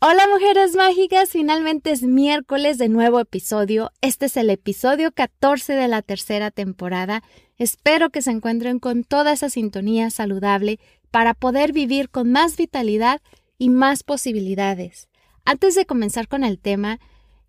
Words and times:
Hola 0.00 0.28
mujeres 0.32 0.76
mágicas, 0.76 1.30
finalmente 1.30 1.90
es 1.90 2.04
miércoles 2.04 2.78
de 2.78 2.88
nuevo 2.88 3.18
episodio. 3.18 3.90
Este 4.00 4.26
es 4.26 4.36
el 4.36 4.48
episodio 4.48 5.10
14 5.10 5.72
de 5.72 5.88
la 5.88 6.02
tercera 6.02 6.52
temporada. 6.52 7.24
Espero 7.56 8.10
que 8.10 8.22
se 8.22 8.30
encuentren 8.30 8.78
con 8.78 9.02
toda 9.02 9.32
esa 9.32 9.50
sintonía 9.50 10.10
saludable 10.10 10.78
para 11.10 11.34
poder 11.34 11.72
vivir 11.72 12.10
con 12.10 12.30
más 12.30 12.56
vitalidad 12.56 13.20
y 13.58 13.70
más 13.70 14.04
posibilidades. 14.04 15.08
Antes 15.44 15.74
de 15.74 15.84
comenzar 15.84 16.28
con 16.28 16.44
el 16.44 16.60
tema, 16.60 17.00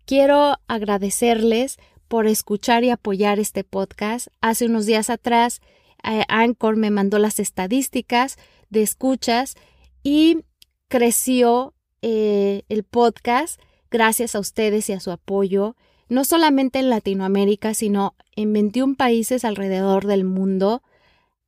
quiero 0.04 0.56
agradecerles 0.66 1.76
por 2.08 2.26
escuchar 2.26 2.82
y 2.82 2.90
apoyar 2.90 3.38
este 3.38 3.62
podcast. 3.62 4.26
Hace 4.40 4.66
unos 4.66 4.86
días 4.86 5.08
atrás, 5.08 5.60
eh, 6.02 6.24
Anchor 6.26 6.74
me 6.74 6.90
mandó 6.90 7.20
las 7.20 7.38
estadísticas 7.38 8.38
de 8.70 8.82
escuchas 8.82 9.54
y 10.02 10.38
creció 10.88 11.74
eh, 12.02 12.62
el 12.68 12.84
podcast 12.84 13.60
gracias 13.90 14.34
a 14.34 14.40
ustedes 14.40 14.88
y 14.88 14.92
a 14.92 15.00
su 15.00 15.10
apoyo, 15.10 15.76
no 16.08 16.24
solamente 16.24 16.78
en 16.78 16.90
Latinoamérica, 16.90 17.74
sino 17.74 18.14
en 18.36 18.52
21 18.52 18.96
países 18.96 19.44
alrededor 19.44 20.06
del 20.06 20.24
mundo. 20.24 20.82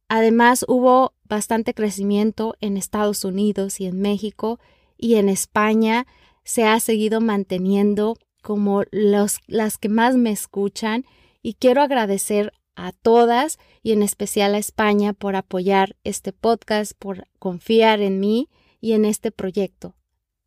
Además, 0.08 0.64
hubo 0.68 1.14
bastante 1.24 1.74
crecimiento 1.74 2.54
en 2.60 2.76
Estados 2.76 3.24
Unidos 3.24 3.80
y 3.80 3.86
en 3.86 4.00
México 4.00 4.60
y 4.98 5.14
en 5.14 5.28
España 5.28 6.06
se 6.44 6.64
ha 6.64 6.78
seguido 6.80 7.20
manteniendo 7.20 8.16
como 8.42 8.82
las 8.90 9.78
que 9.78 9.88
más 9.88 10.16
me 10.16 10.30
escuchan 10.30 11.06
y 11.42 11.54
quiero 11.54 11.82
agradecer 11.82 12.52
a 12.74 12.92
todas 12.92 13.58
y 13.82 13.92
en 13.92 14.02
especial 14.02 14.54
a 14.54 14.58
España 14.58 15.12
por 15.12 15.36
apoyar 15.36 15.96
este 16.04 16.32
podcast, 16.32 16.92
por 16.98 17.26
confiar 17.38 18.00
en 18.00 18.20
mí 18.20 18.48
y 18.80 18.92
en 18.92 19.04
este 19.04 19.30
proyecto. 19.30 19.94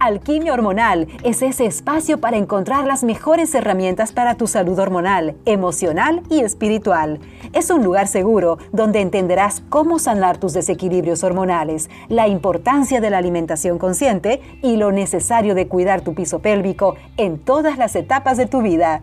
Alquimia 0.00 0.52
Hormonal 0.52 1.08
es 1.24 1.42
ese 1.42 1.66
espacio 1.66 2.20
para 2.20 2.36
encontrar 2.36 2.86
las 2.86 3.02
mejores 3.02 3.52
herramientas 3.52 4.12
para 4.12 4.36
tu 4.36 4.46
salud 4.46 4.78
hormonal, 4.78 5.34
emocional 5.44 6.22
y 6.30 6.38
espiritual. 6.38 7.18
Es 7.52 7.68
un 7.70 7.82
lugar 7.82 8.06
seguro 8.06 8.58
donde 8.70 9.00
entenderás 9.00 9.60
cómo 9.68 9.98
sanar 9.98 10.38
tus 10.38 10.52
desequilibrios 10.52 11.24
hormonales, 11.24 11.90
la 12.08 12.28
importancia 12.28 13.00
de 13.00 13.10
la 13.10 13.18
alimentación 13.18 13.78
consciente 13.78 14.40
y 14.62 14.76
lo 14.76 14.92
necesario 14.92 15.56
de 15.56 15.66
cuidar 15.66 16.02
tu 16.02 16.14
piso 16.14 16.38
pélvico 16.38 16.94
en 17.16 17.40
todas 17.40 17.76
las 17.76 17.96
etapas 17.96 18.36
de 18.36 18.46
tu 18.46 18.62
vida. 18.62 19.02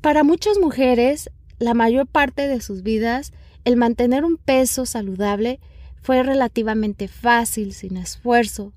Para 0.00 0.24
muchas 0.24 0.58
mujeres, 0.58 1.30
la 1.58 1.74
mayor 1.74 2.06
parte 2.06 2.48
de 2.48 2.62
sus 2.62 2.82
vidas, 2.82 3.34
el 3.66 3.76
mantener 3.76 4.24
un 4.24 4.38
peso 4.38 4.86
saludable 4.86 5.60
fue 6.02 6.22
relativamente 6.22 7.08
fácil, 7.08 7.72
sin 7.72 7.96
esfuerzo, 7.96 8.72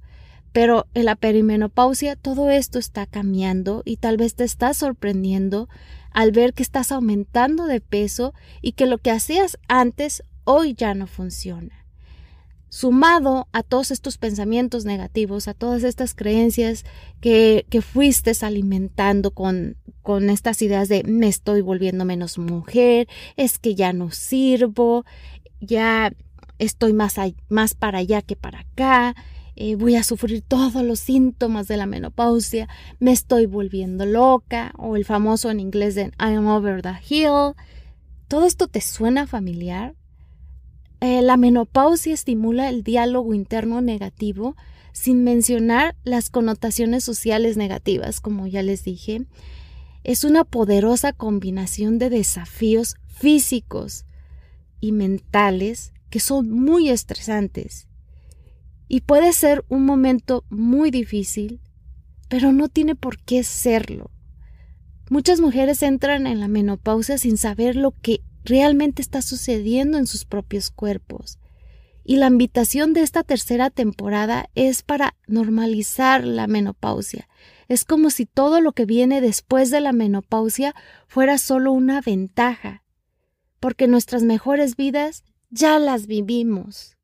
pero 0.54 0.88
en 0.94 1.06
la 1.06 1.16
perimenopausia 1.16 2.16
todo 2.16 2.50
esto 2.50 2.80
está 2.80 3.06
cambiando 3.06 3.82
y 3.84 3.98
tal 3.98 4.16
vez 4.16 4.36
te 4.36 4.46
estás 4.46 4.78
sorprendiendo 4.78 5.68
al 6.12 6.32
ver 6.32 6.54
que 6.54 6.64
estás 6.64 6.94
aumentando 6.94 7.66
de 7.66 7.82
peso 7.82 8.34
y 8.62 8.72
que 8.72 8.86
lo 8.86 9.00
que 9.00 9.12
hacías 9.12 9.58
antes 9.68 10.24
hoy 10.46 10.74
ya 10.74 10.94
no 10.94 11.08
funciona. 11.08 11.86
Sumado 12.70 13.48
a 13.52 13.64
todos 13.64 13.92
estos 13.92 14.18
pensamientos 14.18 14.86
negativos, 14.86 15.48
a 15.48 15.54
todas 15.54 15.84
estas 15.84 16.14
creencias 16.14 16.86
que, 17.22 17.66
que 17.70 17.82
fuiste 17.82 18.32
alimentando 18.42 19.32
con, 19.32 19.78
con 20.04 20.30
estas 20.30 20.62
ideas 20.62 20.88
de 20.88 21.04
me 21.04 21.28
estoy 21.28 21.62
volviendo 21.62 22.06
menos 22.06 22.38
mujer, 22.38 23.08
es 23.38 23.60
que 23.60 23.76
ya 23.76 23.92
no 23.92 24.12
sirvo, 24.12 25.06
ya 25.60 26.14
estoy 26.60 26.94
más, 26.94 27.16
más 27.50 27.74
para 27.74 28.00
allá 28.00 28.22
que 28.22 28.36
para 28.36 28.62
acá, 28.62 29.16
eh, 29.58 29.76
voy 29.76 29.96
a 29.96 30.04
sufrir 30.04 30.42
todos 30.42 30.84
los 30.84 31.00
síntomas 31.00 31.68
de 31.68 31.78
la 31.78 31.86
menopausia, 31.86 32.68
me 33.00 33.12
estoy 33.12 33.46
volviendo 33.46 34.06
loca, 34.06 34.74
o 34.78 34.98
el 34.98 35.06
famoso 35.06 35.50
en 35.50 35.62
inglés 35.62 35.96
de 35.96 36.12
I'm 36.20 36.48
over 36.48 36.82
the 36.82 36.96
hill. 37.08 37.54
¿Todo 38.28 38.46
esto 38.46 38.68
te 38.68 38.82
suena 38.82 39.28
familiar? 39.28 39.96
Eh, 41.00 41.22
la 41.22 41.38
menopausia 41.38 42.14
estimula 42.14 42.68
el 42.68 42.84
diálogo 42.84 43.34
interno 43.34 43.82
negativo 43.82 44.56
sin 44.92 45.24
mencionar 45.24 45.96
las 46.04 46.30
connotaciones 46.30 47.04
sociales 47.04 47.58
negativas, 47.58 48.20
como 48.20 48.48
ya 48.48 48.62
les 48.62 48.84
dije. 48.84 49.26
Es 50.04 50.24
una 50.24 50.44
poderosa 50.44 51.14
combinación 51.14 51.98
de 51.98 52.10
desafíos 52.10 52.96
físicos 53.08 54.06
y 54.80 54.92
mentales 54.92 55.94
que 56.16 56.22
son 56.22 56.50
muy 56.50 56.90
estresantes. 56.90 57.90
Y 58.88 59.02
puede 59.02 59.34
ser 59.34 59.66
un 59.68 59.86
momento 59.86 60.46
muy 60.48 60.90
difícil, 60.90 61.60
pero 62.30 62.54
no 62.54 62.70
tiene 62.70 62.96
por 62.96 63.20
qué 63.20 63.44
serlo. 63.44 64.12
Muchas 65.10 65.42
mujeres 65.42 65.84
entran 65.84 66.26
en 66.26 66.40
la 66.40 66.48
menopausia 66.48 67.18
sin 67.18 67.36
saber 67.36 67.76
lo 67.76 67.92
que 67.92 68.22
realmente 68.46 69.02
está 69.02 69.22
sucediendo 69.22 69.98
en 69.98 70.08
sus 70.08 70.24
propios 70.24 70.70
cuerpos. 70.70 71.38
Y 72.06 72.16
la 72.16 72.28
invitación 72.28 72.94
de 72.94 73.02
esta 73.02 73.24
tercera 73.24 73.70
temporada 73.70 74.50
es 74.56 74.84
para 74.84 75.18
normalizar 75.28 76.24
la 76.24 76.48
menopausia. 76.48 77.28
Es 77.68 77.84
como 77.84 78.10
si 78.10 78.26
todo 78.26 78.62
lo 78.62 78.72
que 78.72 78.86
viene 78.86 79.20
después 79.20 79.70
de 79.70 79.82
la 79.82 79.92
menopausia 79.92 80.76
fuera 81.10 81.38
solo 81.38 81.74
una 81.74 82.00
ventaja, 82.00 82.84
porque 83.60 83.90
nuestras 83.90 84.24
mejores 84.24 84.78
vidas 84.78 85.26
ya 85.50 85.80
las 85.80 86.08
vivimos. 86.08 86.98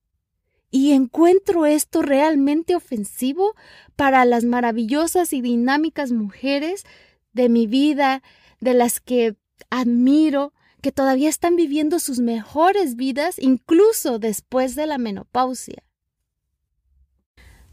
Y 0.69 0.93
encuentro 0.93 1.65
esto 1.65 2.01
realmente 2.01 2.75
ofensivo 2.75 3.55
para 3.95 4.23
las 4.25 4.45
maravillosas 4.45 5.33
y 5.33 5.41
dinámicas 5.41 6.11
mujeres 6.11 6.85
de 7.33 7.49
mi 7.49 7.67
vida, 7.67 8.23
de 8.61 8.73
las 8.73 8.99
que 9.01 9.35
admiro, 9.69 10.53
que 10.81 10.91
todavía 10.91 11.29
están 11.29 11.55
viviendo 11.55 11.99
sus 11.99 12.19
mejores 12.19 12.95
vidas 12.95 13.35
incluso 13.37 14.17
después 14.17 14.75
de 14.75 14.87
la 14.87 14.97
menopausia. 14.97 15.83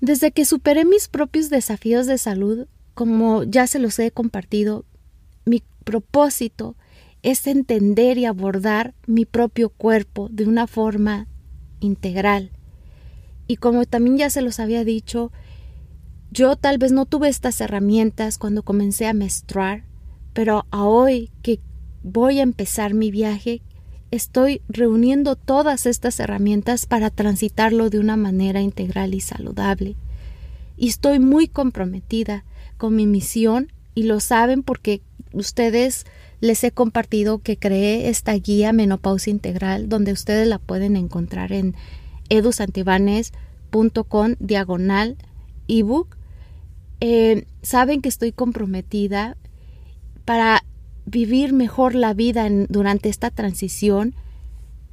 Desde 0.00 0.30
que 0.30 0.44
superé 0.44 0.84
mis 0.84 1.08
propios 1.08 1.50
desafíos 1.50 2.06
de 2.06 2.18
salud, 2.18 2.68
como 2.94 3.44
ya 3.44 3.66
se 3.66 3.78
los 3.78 3.98
he 3.98 4.10
compartido, 4.10 4.84
mi 5.44 5.62
propósito 5.84 6.76
es 7.22 7.46
entender 7.46 8.18
y 8.18 8.24
abordar 8.24 8.94
mi 9.06 9.24
propio 9.24 9.70
cuerpo 9.70 10.28
de 10.30 10.46
una 10.46 10.66
forma 10.66 11.26
integral. 11.80 12.50
Y 13.46 13.56
como 13.56 13.86
también 13.86 14.18
ya 14.18 14.30
se 14.30 14.42
los 14.42 14.60
había 14.60 14.84
dicho, 14.84 15.32
yo 16.30 16.56
tal 16.56 16.78
vez 16.78 16.92
no 16.92 17.06
tuve 17.06 17.28
estas 17.28 17.60
herramientas 17.60 18.38
cuando 18.38 18.62
comencé 18.62 19.06
a 19.06 19.14
menstruar, 19.14 19.84
pero 20.34 20.66
a 20.70 20.84
hoy 20.84 21.30
que 21.42 21.60
voy 22.02 22.38
a 22.38 22.42
empezar 22.42 22.94
mi 22.94 23.10
viaje, 23.10 23.62
estoy 24.10 24.62
reuniendo 24.68 25.36
todas 25.36 25.86
estas 25.86 26.20
herramientas 26.20 26.86
para 26.86 27.10
transitarlo 27.10 27.90
de 27.90 27.98
una 27.98 28.16
manera 28.16 28.60
integral 28.60 29.14
y 29.14 29.20
saludable. 29.20 29.96
Y 30.76 30.88
estoy 30.88 31.18
muy 31.18 31.48
comprometida 31.48 32.44
con 32.76 32.94
mi 32.94 33.06
misión 33.06 33.72
y 33.94 34.04
lo 34.04 34.20
saben 34.20 34.62
porque 34.62 35.02
ustedes 35.32 36.04
les 36.40 36.62
he 36.64 36.70
compartido 36.70 37.38
que 37.38 37.56
creé 37.56 38.08
esta 38.08 38.32
guía 38.34 38.72
menopausia 38.72 39.30
integral 39.30 39.88
donde 39.88 40.12
ustedes 40.12 40.46
la 40.46 40.58
pueden 40.58 40.96
encontrar 40.96 41.52
en 41.52 41.74
edusantibanes.com 42.28 44.34
diagonal 44.38 45.16
ebook. 45.66 46.16
Eh, 47.00 47.46
saben 47.62 48.02
que 48.02 48.08
estoy 48.08 48.32
comprometida 48.32 49.36
para 50.24 50.64
vivir 51.06 51.52
mejor 51.52 51.94
la 51.94 52.14
vida 52.14 52.48
durante 52.68 53.08
esta 53.08 53.30
transición 53.30 54.14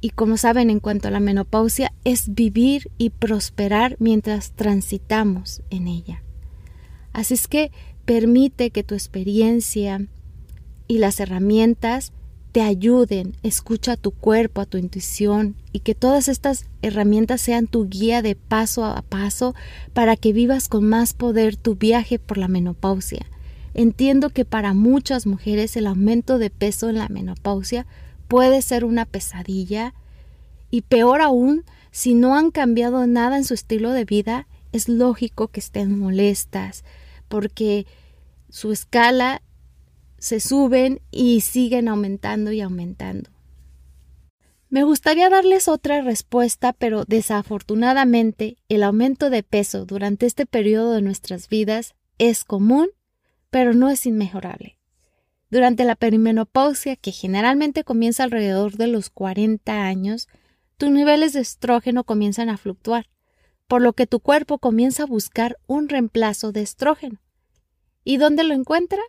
y 0.00 0.10
como 0.10 0.36
saben 0.36 0.70
en 0.70 0.80
cuanto 0.80 1.08
a 1.08 1.10
la 1.10 1.20
menopausia 1.20 1.92
es 2.04 2.34
vivir 2.34 2.90
y 2.98 3.10
prosperar 3.10 3.96
mientras 3.98 4.52
transitamos 4.52 5.62
en 5.70 5.88
ella. 5.88 6.22
Así 7.12 7.34
es 7.34 7.48
que 7.48 7.70
permite 8.04 8.70
que 8.70 8.84
tu 8.84 8.94
experiencia, 8.94 10.06
y 10.88 10.98
las 10.98 11.20
herramientas 11.20 12.12
te 12.56 12.62
ayuden, 12.62 13.36
escucha 13.42 13.92
a 13.92 13.96
tu 13.98 14.12
cuerpo, 14.12 14.62
a 14.62 14.64
tu 14.64 14.78
intuición 14.78 15.56
y 15.72 15.80
que 15.80 15.94
todas 15.94 16.26
estas 16.26 16.64
herramientas 16.80 17.42
sean 17.42 17.66
tu 17.66 17.86
guía 17.86 18.22
de 18.22 18.34
paso 18.34 18.84
a 18.84 19.02
paso 19.02 19.54
para 19.92 20.16
que 20.16 20.32
vivas 20.32 20.68
con 20.68 20.88
más 20.88 21.12
poder 21.12 21.56
tu 21.56 21.74
viaje 21.74 22.18
por 22.18 22.38
la 22.38 22.48
menopausia. 22.48 23.26
entiendo 23.74 24.30
que 24.30 24.46
para 24.46 24.72
muchas 24.72 25.26
mujeres 25.26 25.76
el 25.76 25.86
aumento 25.86 26.38
de 26.38 26.48
peso 26.48 26.88
en 26.88 26.96
la 26.96 27.10
menopausia 27.10 27.84
puede 28.26 28.62
ser 28.62 28.86
una 28.86 29.04
pesadilla 29.04 29.92
y 30.70 30.80
peor 30.80 31.20
aún, 31.20 31.62
si 31.90 32.14
no 32.14 32.36
han 32.36 32.50
cambiado 32.50 33.06
nada 33.06 33.36
en 33.36 33.44
su 33.44 33.52
estilo 33.52 33.92
de 33.92 34.06
vida, 34.06 34.46
es 34.72 34.88
lógico 34.88 35.48
que 35.48 35.60
estén 35.60 35.98
molestas 35.98 36.84
porque 37.28 37.86
su 38.48 38.72
escala 38.72 39.42
se 40.18 40.40
suben 40.40 41.00
y 41.10 41.40
siguen 41.40 41.88
aumentando 41.88 42.52
y 42.52 42.60
aumentando. 42.60 43.30
Me 44.68 44.82
gustaría 44.82 45.30
darles 45.30 45.68
otra 45.68 46.02
respuesta, 46.02 46.72
pero 46.72 47.04
desafortunadamente 47.04 48.56
el 48.68 48.82
aumento 48.82 49.30
de 49.30 49.42
peso 49.42 49.86
durante 49.86 50.26
este 50.26 50.44
periodo 50.44 50.92
de 50.92 51.02
nuestras 51.02 51.48
vidas 51.48 51.94
es 52.18 52.44
común, 52.44 52.88
pero 53.50 53.74
no 53.74 53.90
es 53.90 54.06
inmejorable. 54.06 54.78
Durante 55.50 55.84
la 55.84 55.94
perimenopausia, 55.94 56.96
que 56.96 57.12
generalmente 57.12 57.84
comienza 57.84 58.24
alrededor 58.24 58.76
de 58.76 58.88
los 58.88 59.10
40 59.10 59.84
años, 59.84 60.28
tus 60.76 60.90
niveles 60.90 61.32
de 61.32 61.40
estrógeno 61.40 62.02
comienzan 62.02 62.48
a 62.48 62.56
fluctuar, 62.56 63.08
por 63.68 63.80
lo 63.80 63.92
que 63.92 64.06
tu 64.06 64.20
cuerpo 64.20 64.58
comienza 64.58 65.04
a 65.04 65.06
buscar 65.06 65.56
un 65.66 65.88
reemplazo 65.88 66.50
de 66.50 66.62
estrógeno. 66.62 67.20
¿Y 68.02 68.16
dónde 68.16 68.42
lo 68.44 68.54
encuentra? 68.54 69.00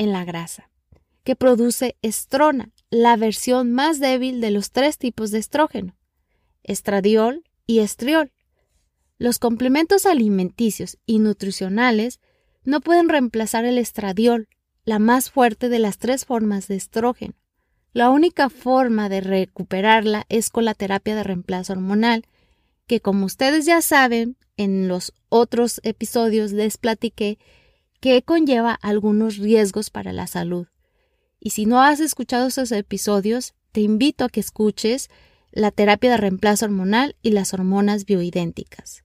En 0.00 0.12
la 0.12 0.24
grasa, 0.24 0.70
que 1.24 1.36
produce 1.36 1.98
estrona, 2.00 2.70
la 2.88 3.18
versión 3.18 3.70
más 3.70 4.00
débil 4.00 4.40
de 4.40 4.50
los 4.50 4.70
tres 4.70 4.96
tipos 4.96 5.30
de 5.30 5.38
estrógeno, 5.38 5.94
estradiol 6.62 7.44
y 7.66 7.80
estriol. 7.80 8.32
Los 9.18 9.38
complementos 9.38 10.06
alimenticios 10.06 10.96
y 11.04 11.18
nutricionales 11.18 12.18
no 12.64 12.80
pueden 12.80 13.10
reemplazar 13.10 13.66
el 13.66 13.76
estradiol, 13.76 14.48
la 14.86 14.98
más 14.98 15.30
fuerte 15.30 15.68
de 15.68 15.80
las 15.80 15.98
tres 15.98 16.24
formas 16.24 16.66
de 16.66 16.76
estrógeno. 16.76 17.34
La 17.92 18.08
única 18.08 18.48
forma 18.48 19.10
de 19.10 19.20
recuperarla 19.20 20.24
es 20.30 20.48
con 20.48 20.64
la 20.64 20.72
terapia 20.72 21.14
de 21.14 21.24
reemplazo 21.24 21.74
hormonal, 21.74 22.24
que 22.86 23.00
como 23.00 23.26
ustedes 23.26 23.66
ya 23.66 23.82
saben, 23.82 24.38
en 24.56 24.88
los 24.88 25.12
otros 25.28 25.78
episodios 25.84 26.52
les 26.52 26.78
platiqué 26.78 27.38
que 28.00 28.22
conlleva 28.22 28.74
algunos 28.74 29.36
riesgos 29.36 29.90
para 29.90 30.12
la 30.12 30.26
salud. 30.26 30.66
Y 31.38 31.50
si 31.50 31.66
no 31.66 31.82
has 31.82 32.00
escuchado 32.00 32.48
esos 32.48 32.72
episodios, 32.72 33.54
te 33.72 33.80
invito 33.80 34.24
a 34.24 34.28
que 34.28 34.40
escuches 34.40 35.08
la 35.52 35.70
terapia 35.70 36.10
de 36.10 36.16
reemplazo 36.16 36.66
hormonal 36.66 37.16
y 37.22 37.30
las 37.30 37.54
hormonas 37.54 38.04
bioidénticas. 38.04 39.04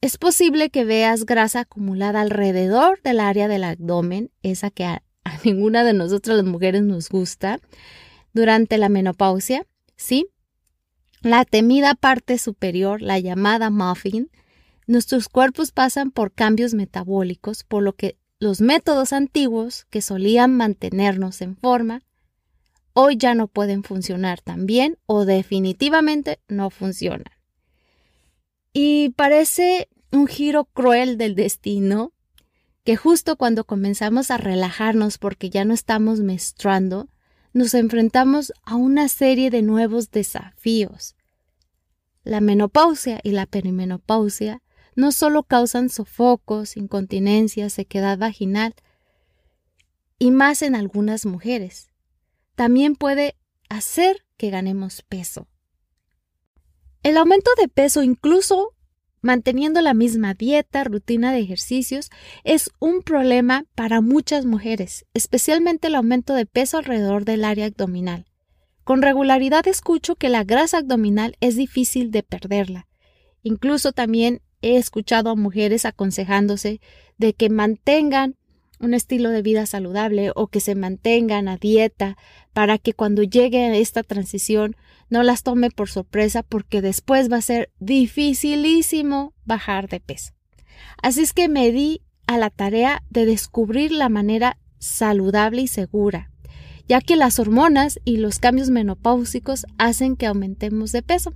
Es 0.00 0.16
posible 0.16 0.70
que 0.70 0.84
veas 0.84 1.26
grasa 1.26 1.60
acumulada 1.60 2.20
alrededor 2.20 3.00
del 3.02 3.18
área 3.20 3.48
del 3.48 3.64
abdomen, 3.64 4.30
esa 4.42 4.70
que 4.70 4.84
a, 4.84 5.02
ninguna 5.44 5.84
de 5.84 5.92
nosotras 5.92 6.36
las 6.36 6.46
mujeres 6.46 6.82
nos 6.82 7.08
gusta, 7.08 7.60
durante 8.32 8.78
la 8.78 8.88
menopausia, 8.88 9.66
¿sí? 9.96 10.28
La 11.20 11.44
temida 11.44 11.94
parte 11.94 12.38
superior, 12.38 13.02
la 13.02 13.18
llamada 13.18 13.70
muffin, 13.70 14.30
nuestros 14.88 15.28
cuerpos 15.28 15.70
pasan 15.70 16.10
por 16.10 16.32
cambios 16.32 16.74
metabólicos, 16.74 17.62
por 17.62 17.82
lo 17.82 17.92
que 17.94 18.16
los 18.40 18.60
métodos 18.60 19.12
antiguos 19.12 19.84
que 19.90 20.00
solían 20.00 20.56
mantenernos 20.56 21.42
en 21.42 21.56
forma, 21.56 22.02
hoy 22.94 23.16
ya 23.16 23.34
no 23.34 23.48
pueden 23.48 23.84
funcionar 23.84 24.40
tan 24.40 24.66
bien 24.66 24.98
o 25.06 25.24
definitivamente 25.24 26.40
no 26.48 26.70
funcionan. 26.70 27.32
Y 28.72 29.10
parece 29.10 29.88
un 30.10 30.26
giro 30.26 30.64
cruel 30.64 31.18
del 31.18 31.34
destino 31.34 32.12
que 32.82 32.96
justo 32.96 33.36
cuando 33.36 33.64
comenzamos 33.64 34.30
a 34.30 34.38
relajarnos 34.38 35.18
porque 35.18 35.50
ya 35.50 35.66
no 35.66 35.74
estamos 35.74 36.20
menstruando, 36.20 37.08
nos 37.52 37.74
enfrentamos 37.74 38.54
a 38.64 38.76
una 38.76 39.08
serie 39.08 39.50
de 39.50 39.60
nuevos 39.60 40.10
desafíos. 40.10 41.14
La 42.24 42.40
menopausia 42.40 43.20
y 43.22 43.32
la 43.32 43.44
perimenopausia 43.44 44.62
no 44.98 45.12
solo 45.12 45.44
causan 45.44 45.90
sofocos, 45.90 46.76
incontinencia, 46.76 47.70
sequedad 47.70 48.18
vaginal, 48.18 48.74
y 50.18 50.32
más 50.32 50.60
en 50.60 50.74
algunas 50.74 51.24
mujeres. 51.24 51.88
También 52.56 52.96
puede 52.96 53.36
hacer 53.68 54.26
que 54.36 54.50
ganemos 54.50 55.02
peso. 55.02 55.46
El 57.04 57.16
aumento 57.16 57.48
de 57.60 57.68
peso, 57.68 58.02
incluso 58.02 58.74
manteniendo 59.20 59.82
la 59.82 59.94
misma 59.94 60.34
dieta, 60.34 60.82
rutina 60.82 61.32
de 61.32 61.42
ejercicios, 61.42 62.10
es 62.42 62.68
un 62.80 63.02
problema 63.02 63.66
para 63.76 64.00
muchas 64.00 64.46
mujeres, 64.46 65.06
especialmente 65.14 65.86
el 65.86 65.94
aumento 65.94 66.34
de 66.34 66.44
peso 66.44 66.76
alrededor 66.76 67.24
del 67.24 67.44
área 67.44 67.66
abdominal. 67.66 68.26
Con 68.82 69.00
regularidad 69.02 69.68
escucho 69.68 70.16
que 70.16 70.28
la 70.28 70.42
grasa 70.42 70.78
abdominal 70.78 71.36
es 71.38 71.54
difícil 71.54 72.10
de 72.10 72.24
perderla. 72.24 72.88
Incluso 73.44 73.92
también 73.92 74.42
he 74.62 74.76
escuchado 74.76 75.30
a 75.30 75.36
mujeres 75.36 75.84
aconsejándose 75.84 76.80
de 77.16 77.34
que 77.34 77.50
mantengan 77.50 78.36
un 78.80 78.94
estilo 78.94 79.30
de 79.30 79.42
vida 79.42 79.66
saludable 79.66 80.30
o 80.34 80.46
que 80.46 80.60
se 80.60 80.74
mantengan 80.74 81.48
a 81.48 81.56
dieta 81.56 82.16
para 82.52 82.78
que 82.78 82.92
cuando 82.92 83.22
llegue 83.22 83.80
esta 83.80 84.02
transición 84.02 84.76
no 85.10 85.22
las 85.22 85.42
tome 85.42 85.70
por 85.70 85.88
sorpresa 85.88 86.42
porque 86.42 86.82
después 86.82 87.30
va 87.30 87.38
a 87.38 87.42
ser 87.42 87.70
dificilísimo 87.80 89.34
bajar 89.44 89.88
de 89.88 90.00
peso. 90.00 90.32
Así 91.02 91.22
es 91.22 91.32
que 91.32 91.48
me 91.48 91.72
di 91.72 92.02
a 92.26 92.38
la 92.38 92.50
tarea 92.50 93.02
de 93.10 93.24
descubrir 93.24 93.90
la 93.90 94.08
manera 94.08 94.58
saludable 94.78 95.62
y 95.62 95.66
segura, 95.66 96.30
ya 96.86 97.00
que 97.00 97.16
las 97.16 97.38
hormonas 97.38 97.98
y 98.04 98.18
los 98.18 98.38
cambios 98.38 98.70
menopáusicos 98.70 99.66
hacen 99.78 100.16
que 100.16 100.26
aumentemos 100.26 100.92
de 100.92 101.02
peso. 101.02 101.34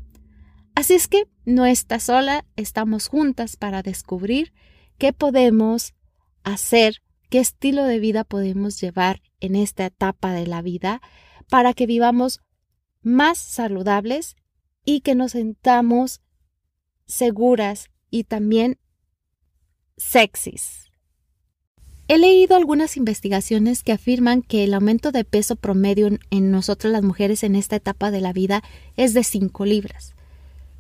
Así 0.75 0.95
es 0.95 1.07
que 1.07 1.29
no 1.45 1.67
está 1.67 2.01
sola, 2.01 2.47
estamos 2.57 3.09
juntas 3.09 3.57
para 3.57 3.83
descubrir 3.83 4.53
qué 4.99 5.13
podemos 5.13 5.95
hacer, 6.45 7.03
qué 7.29 7.41
estilo 7.41 7.85
de 7.85 7.99
vida 7.99 8.25
podemos 8.25 8.81
llevar 8.81 9.21
en 9.41 9.55
esta 9.55 9.87
etapa 9.87 10.33
de 10.33 10.47
la 10.47 10.63
vida 10.63 11.03
para 11.51 11.75
que 11.75 11.87
vivamos 11.87 12.41
más 13.03 13.37
saludables 13.39 14.37
y 14.85 15.01
que 15.01 15.15
nos 15.15 15.33
sentamos 15.33 16.23
seguras 17.07 17.91
y 18.11 18.25
también 18.25 18.79
sexys. 19.97 20.91
He 22.09 22.19
leído 22.19 22.57
algunas 22.57 22.97
investigaciones 22.97 23.83
que 23.83 23.93
afirman 23.93 24.43
que 24.43 24.65
el 24.65 24.75
aumento 24.75 25.13
de 25.13 25.25
peso 25.25 25.57
promedio 25.57 26.09
en 26.31 26.51
nosotras 26.51 26.93
las 26.93 27.03
mujeres 27.03 27.43
en 27.43 27.57
esta 27.57 27.77
etapa 27.77 28.11
de 28.11 28.21
la 28.21 28.33
vida 28.33 28.63
es 28.97 29.15
de 29.15 29.23
5 29.23 29.65
libras 29.65 30.12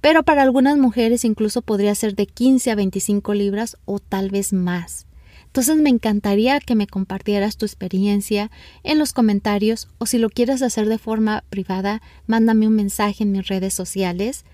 pero 0.02 0.24
para 0.24 0.42
algunas 0.42 0.76
mujeres 0.76 1.24
incluso 1.24 1.62
podría 1.62 1.94
ser 1.94 2.16
de 2.16 2.26
15 2.26 2.72
a 2.72 2.74
25 2.74 3.34
libras 3.34 3.78
o 3.84 4.00
tal 4.00 4.30
vez 4.30 4.52
más. 4.52 5.06
Entonces 5.46 5.76
me 5.76 5.90
encantaría 5.90 6.58
que 6.58 6.74
me 6.74 6.88
compartieras 6.88 7.56
tu 7.56 7.66
experiencia 7.66 8.50
en 8.82 8.98
los 8.98 9.12
comentarios 9.12 9.88
o 9.98 10.06
si 10.06 10.18
lo 10.18 10.28
quieres 10.28 10.60
hacer 10.60 10.88
de 10.88 10.98
forma 10.98 11.44
privada, 11.50 12.02
mándame 12.26 12.66
un 12.66 12.74
mensaje 12.74 13.22
en 13.22 13.30
mis 13.30 13.46
redes 13.46 13.74
sociales. 13.74 14.44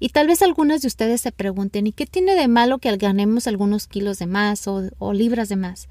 Y 0.00 0.08
tal 0.08 0.26
vez 0.26 0.42
algunas 0.42 0.82
de 0.82 0.88
ustedes 0.88 1.20
se 1.20 1.30
pregunten, 1.30 1.86
¿y 1.86 1.92
qué 1.92 2.06
tiene 2.06 2.34
de 2.34 2.48
malo 2.48 2.78
que 2.78 2.96
ganemos 2.96 3.46
algunos 3.46 3.86
kilos 3.86 4.18
de 4.18 4.26
más 4.26 4.66
o, 4.66 4.90
o 4.98 5.12
libras 5.12 5.48
de 5.48 5.56
más? 5.56 5.88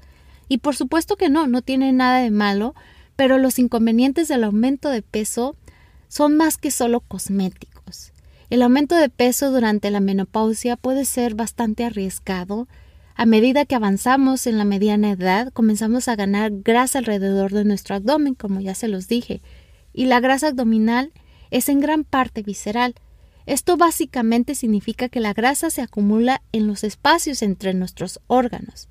Y 0.48 0.58
por 0.58 0.76
supuesto 0.76 1.16
que 1.16 1.30
no, 1.30 1.46
no 1.46 1.62
tiene 1.62 1.92
nada 1.92 2.18
de 2.18 2.30
malo, 2.30 2.74
pero 3.16 3.38
los 3.38 3.58
inconvenientes 3.58 4.28
del 4.28 4.44
aumento 4.44 4.90
de 4.90 5.00
peso 5.00 5.56
son 6.08 6.36
más 6.36 6.58
que 6.58 6.70
solo 6.70 7.00
cosméticos. 7.00 7.77
El 8.50 8.62
aumento 8.62 8.96
de 8.96 9.10
peso 9.10 9.50
durante 9.50 9.90
la 9.90 10.00
menopausia 10.00 10.76
puede 10.76 11.04
ser 11.04 11.34
bastante 11.34 11.84
arriesgado. 11.84 12.66
A 13.14 13.26
medida 13.26 13.66
que 13.66 13.74
avanzamos 13.74 14.46
en 14.46 14.56
la 14.56 14.64
mediana 14.64 15.10
edad, 15.10 15.52
comenzamos 15.52 16.08
a 16.08 16.16
ganar 16.16 16.50
grasa 16.52 17.00
alrededor 17.00 17.52
de 17.52 17.64
nuestro 17.64 17.96
abdomen, 17.96 18.34
como 18.34 18.60
ya 18.60 18.74
se 18.74 18.88
los 18.88 19.06
dije, 19.06 19.42
y 19.92 20.06
la 20.06 20.20
grasa 20.20 20.48
abdominal 20.48 21.12
es 21.50 21.68
en 21.68 21.80
gran 21.80 22.04
parte 22.04 22.42
visceral. 22.42 22.94
Esto 23.44 23.76
básicamente 23.76 24.54
significa 24.54 25.08
que 25.08 25.20
la 25.20 25.34
grasa 25.34 25.68
se 25.68 25.82
acumula 25.82 26.42
en 26.52 26.66
los 26.66 26.84
espacios 26.84 27.42
entre 27.42 27.74
nuestros 27.74 28.20
órganos. 28.28 28.88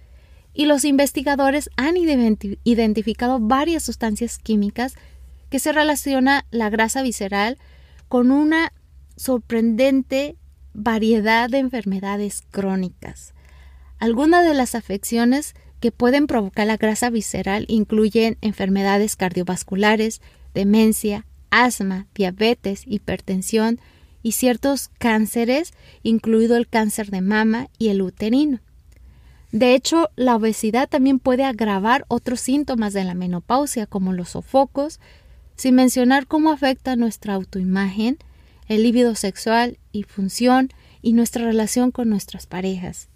Y 0.53 0.65
los 0.65 0.85
investigadores 0.85 1.69
han 1.77 1.95
identificado 1.97 3.39
varias 3.39 3.83
sustancias 3.83 4.37
químicas 4.37 4.95
que 5.49 5.59
se 5.59 5.71
relaciona 5.71 6.45
la 6.51 6.69
grasa 6.69 7.01
visceral 7.01 7.57
con 8.07 8.31
una 8.31 8.73
sorprendente 9.17 10.37
variedad 10.73 11.49
de 11.49 11.57
enfermedades 11.57 12.43
crónicas. 12.49 13.33
Algunas 13.99 14.45
de 14.45 14.53
las 14.53 14.75
afecciones 14.75 15.55
que 15.79 15.91
pueden 15.91 16.27
provocar 16.27 16.67
la 16.67 16.77
grasa 16.77 17.09
visceral 17.09 17.65
incluyen 17.67 18.37
enfermedades 18.41 19.15
cardiovasculares, 19.15 20.21
demencia, 20.53 21.25
asma, 21.49 22.07
diabetes, 22.15 22.83
hipertensión 22.85 23.79
y 24.23 24.33
ciertos 24.33 24.89
cánceres, 24.97 25.73
incluido 26.03 26.57
el 26.57 26.67
cáncer 26.67 27.09
de 27.09 27.21
mama 27.21 27.69
y 27.77 27.89
el 27.89 28.01
uterino. 28.01 28.59
De 29.51 29.73
hecho, 29.73 30.09
la 30.15 30.35
obesidad 30.35 30.89
también 30.89 31.19
puede 31.19 31.43
agravar 31.43 32.05
otros 32.09 32.41
síntomas 32.41 32.93
de 32.93 33.03
la 33.03 33.13
menopausia, 33.13 33.87
como 33.87 34.13
los 34.13 34.29
sofocos, 34.29 34.99
sin 35.55 35.75
mencionar 35.75 36.27
cómo 36.27 36.51
afecta 36.51 36.95
nuestra 36.95 37.33
autoimagen, 37.33 38.17
el 38.67 38.83
líbido 38.83 39.15
sexual 39.15 39.79
y 39.91 40.03
función 40.03 40.69
y 41.01 41.13
nuestra 41.13 41.45
relación 41.45 41.91
con 41.91 42.09
nuestras 42.09 42.47
parejas. 42.47 43.09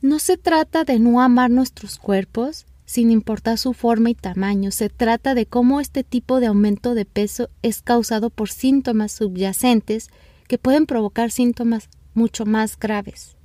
No 0.00 0.18
se 0.18 0.36
trata 0.36 0.84
de 0.84 0.98
no 0.98 1.20
amar 1.20 1.50
nuestros 1.50 1.98
cuerpos, 1.98 2.66
sin 2.84 3.10
importar 3.10 3.58
su 3.58 3.74
forma 3.74 4.10
y 4.10 4.14
tamaño, 4.14 4.70
se 4.70 4.88
trata 4.88 5.34
de 5.34 5.44
cómo 5.44 5.80
este 5.80 6.04
tipo 6.04 6.40
de 6.40 6.46
aumento 6.46 6.94
de 6.94 7.04
peso 7.04 7.50
es 7.62 7.82
causado 7.82 8.30
por 8.30 8.48
síntomas 8.48 9.12
subyacentes 9.12 10.08
que 10.46 10.56
pueden 10.56 10.86
provocar 10.86 11.30
síntomas 11.30 11.90
mucho 12.14 12.46
más 12.46 12.78
graves. 12.78 13.36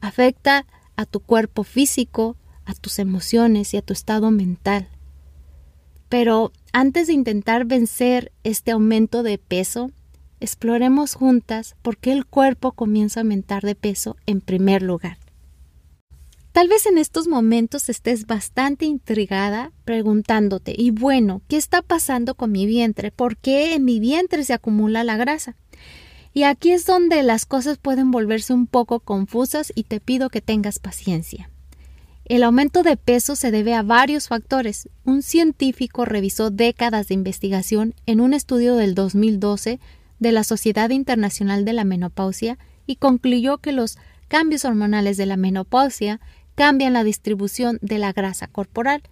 Afecta 0.00 0.64
a 0.96 1.04
tu 1.04 1.20
cuerpo 1.20 1.62
físico, 1.62 2.36
a 2.64 2.72
tus 2.72 2.98
emociones 2.98 3.74
y 3.74 3.76
a 3.76 3.82
tu 3.82 3.92
estado 3.92 4.30
mental. 4.30 4.88
Pero 6.08 6.52
antes 6.72 7.08
de 7.08 7.12
intentar 7.12 7.66
vencer 7.66 8.32
este 8.44 8.70
aumento 8.70 9.22
de 9.22 9.36
peso, 9.36 9.90
exploremos 10.40 11.14
juntas 11.14 11.76
por 11.82 11.96
qué 11.96 12.12
el 12.12 12.26
cuerpo 12.26 12.72
comienza 12.72 13.20
a 13.20 13.22
aumentar 13.22 13.62
de 13.62 13.74
peso 13.74 14.16
en 14.26 14.40
primer 14.40 14.82
lugar. 14.82 15.18
Tal 16.52 16.68
vez 16.68 16.86
en 16.86 16.98
estos 16.98 17.28
momentos 17.28 17.88
estés 17.88 18.26
bastante 18.26 18.84
intrigada 18.84 19.70
preguntándote, 19.84 20.74
y 20.76 20.90
bueno, 20.90 21.40
¿qué 21.46 21.56
está 21.56 21.82
pasando 21.82 22.34
con 22.34 22.50
mi 22.50 22.66
vientre? 22.66 23.12
¿Por 23.12 23.36
qué 23.36 23.74
en 23.74 23.84
mi 23.84 24.00
vientre 24.00 24.42
se 24.42 24.54
acumula 24.54 25.04
la 25.04 25.16
grasa? 25.16 25.54
Y 26.34 26.42
aquí 26.42 26.72
es 26.72 26.84
donde 26.84 27.22
las 27.22 27.46
cosas 27.46 27.78
pueden 27.78 28.10
volverse 28.10 28.52
un 28.52 28.66
poco 28.66 29.00
confusas 29.00 29.72
y 29.74 29.84
te 29.84 30.00
pido 30.00 30.30
que 30.30 30.40
tengas 30.40 30.78
paciencia. 30.78 31.48
El 32.24 32.42
aumento 32.42 32.82
de 32.82 32.96
peso 32.98 33.36
se 33.36 33.50
debe 33.50 33.72
a 33.74 33.82
varios 33.82 34.28
factores. 34.28 34.88
Un 35.04 35.22
científico 35.22 36.04
revisó 36.04 36.50
décadas 36.50 37.08
de 37.08 37.14
investigación 37.14 37.94
en 38.04 38.20
un 38.20 38.34
estudio 38.34 38.76
del 38.76 38.94
2012 38.94 39.80
de 40.18 40.32
la 40.32 40.44
Sociedad 40.44 40.90
Internacional 40.90 41.64
de 41.64 41.72
la 41.72 41.84
Menopausia 41.84 42.58
y 42.86 42.96
concluyó 42.96 43.58
que 43.58 43.72
los 43.72 43.98
cambios 44.28 44.64
hormonales 44.64 45.16
de 45.16 45.26
la 45.26 45.36
menopausia 45.36 46.20
cambian 46.54 46.92
la 46.92 47.04
distribución 47.04 47.78
de 47.82 47.98
la 47.98 48.12
grasa 48.12 48.46
corporal, 48.46 49.02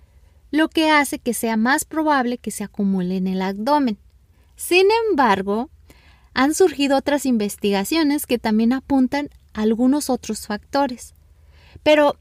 lo 0.50 0.68
que 0.68 0.90
hace 0.90 1.18
que 1.18 1.34
sea 1.34 1.56
más 1.56 1.84
probable 1.84 2.38
que 2.38 2.50
se 2.50 2.64
acumule 2.64 3.16
en 3.16 3.26
el 3.26 3.42
abdomen. 3.42 3.98
Sin 4.56 4.86
embargo, 5.08 5.70
han 6.34 6.54
surgido 6.54 6.96
otras 6.96 7.26
investigaciones 7.26 8.26
que 8.26 8.38
también 8.38 8.72
apuntan 8.72 9.30
a 9.54 9.62
algunos 9.62 10.10
otros 10.10 10.46
factores. 10.46 11.14
Pero 11.82 12.18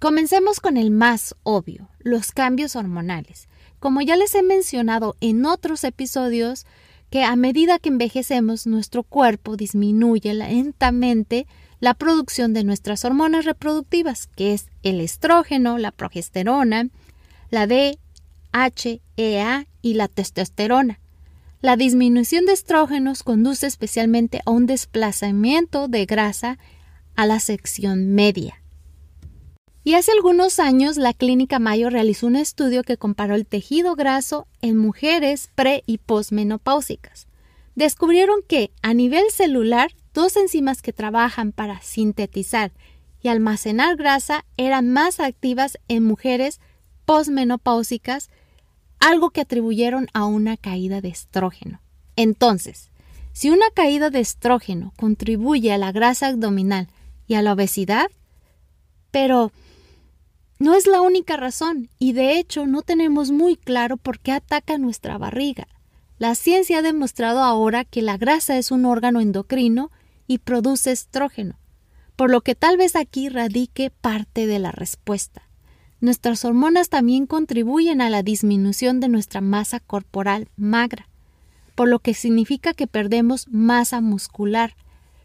comencemos 0.00 0.60
con 0.60 0.76
el 0.76 0.90
más 0.90 1.34
obvio, 1.42 1.88
los 1.98 2.32
cambios 2.32 2.76
hormonales. 2.76 3.48
Como 3.78 4.00
ya 4.00 4.16
les 4.16 4.34
he 4.34 4.42
mencionado 4.42 5.16
en 5.20 5.44
otros 5.44 5.84
episodios, 5.84 6.66
que 7.12 7.24
a 7.24 7.36
medida 7.36 7.78
que 7.78 7.90
envejecemos 7.90 8.66
nuestro 8.66 9.02
cuerpo 9.02 9.58
disminuye 9.58 10.32
lentamente 10.32 11.46
la 11.78 11.92
producción 11.92 12.54
de 12.54 12.64
nuestras 12.64 13.04
hormonas 13.04 13.44
reproductivas, 13.44 14.28
que 14.28 14.54
es 14.54 14.68
el 14.82 14.98
estrógeno, 14.98 15.76
la 15.76 15.90
progesterona, 15.90 16.88
la 17.50 17.66
DHEA 17.66 19.66
y 19.82 19.92
la 19.92 20.08
testosterona. 20.08 21.00
La 21.60 21.76
disminución 21.76 22.46
de 22.46 22.54
estrógenos 22.54 23.24
conduce 23.24 23.66
especialmente 23.66 24.40
a 24.46 24.50
un 24.50 24.64
desplazamiento 24.64 25.88
de 25.88 26.06
grasa 26.06 26.58
a 27.14 27.26
la 27.26 27.40
sección 27.40 28.14
media. 28.14 28.61
Y 29.84 29.94
hace 29.94 30.12
algunos 30.12 30.60
años 30.60 30.96
la 30.96 31.12
Clínica 31.12 31.58
Mayo 31.58 31.90
realizó 31.90 32.28
un 32.28 32.36
estudio 32.36 32.84
que 32.84 32.96
comparó 32.96 33.34
el 33.34 33.46
tejido 33.46 33.96
graso 33.96 34.46
en 34.60 34.76
mujeres 34.76 35.50
pre 35.56 35.82
y 35.86 35.98
posmenopáusicas. 35.98 37.26
Descubrieron 37.74 38.42
que 38.46 38.70
a 38.82 38.94
nivel 38.94 39.24
celular 39.30 39.90
dos 40.14 40.36
enzimas 40.36 40.82
que 40.82 40.92
trabajan 40.92 41.52
para 41.52 41.80
sintetizar 41.80 42.70
y 43.22 43.28
almacenar 43.28 43.96
grasa 43.96 44.44
eran 44.56 44.90
más 44.90 45.18
activas 45.18 45.78
en 45.88 46.04
mujeres 46.04 46.60
posmenopáusicas 47.04 48.30
algo 49.00 49.30
que 49.30 49.40
atribuyeron 49.40 50.06
a 50.12 50.26
una 50.26 50.56
caída 50.56 51.00
de 51.00 51.08
estrógeno. 51.08 51.80
Entonces, 52.14 52.90
si 53.32 53.50
una 53.50 53.68
caída 53.74 54.10
de 54.10 54.20
estrógeno 54.20 54.92
contribuye 54.96 55.72
a 55.72 55.78
la 55.78 55.90
grasa 55.90 56.28
abdominal 56.28 56.88
y 57.26 57.34
a 57.34 57.42
la 57.42 57.54
obesidad, 57.54 58.10
pero 59.10 59.50
no 60.62 60.76
es 60.76 60.86
la 60.86 61.00
única 61.00 61.36
razón 61.36 61.88
y 61.98 62.12
de 62.12 62.38
hecho 62.38 62.66
no 62.68 62.82
tenemos 62.82 63.32
muy 63.32 63.56
claro 63.56 63.96
por 63.96 64.20
qué 64.20 64.30
ataca 64.30 64.78
nuestra 64.78 65.18
barriga. 65.18 65.66
La 66.18 66.36
ciencia 66.36 66.78
ha 66.78 66.82
demostrado 66.82 67.40
ahora 67.40 67.84
que 67.84 68.00
la 68.00 68.16
grasa 68.16 68.56
es 68.56 68.70
un 68.70 68.84
órgano 68.84 69.20
endocrino 69.20 69.90
y 70.28 70.38
produce 70.38 70.92
estrógeno, 70.92 71.58
por 72.14 72.30
lo 72.30 72.42
que 72.42 72.54
tal 72.54 72.76
vez 72.76 72.94
aquí 72.94 73.28
radique 73.28 73.90
parte 73.90 74.46
de 74.46 74.60
la 74.60 74.70
respuesta. 74.70 75.42
Nuestras 76.00 76.44
hormonas 76.44 76.88
también 76.88 77.26
contribuyen 77.26 78.00
a 78.00 78.08
la 78.08 78.22
disminución 78.22 79.00
de 79.00 79.08
nuestra 79.08 79.40
masa 79.40 79.80
corporal 79.80 80.48
magra, 80.54 81.08
por 81.74 81.88
lo 81.88 81.98
que 81.98 82.14
significa 82.14 82.72
que 82.72 82.86
perdemos 82.86 83.48
masa 83.48 84.00
muscular. 84.00 84.76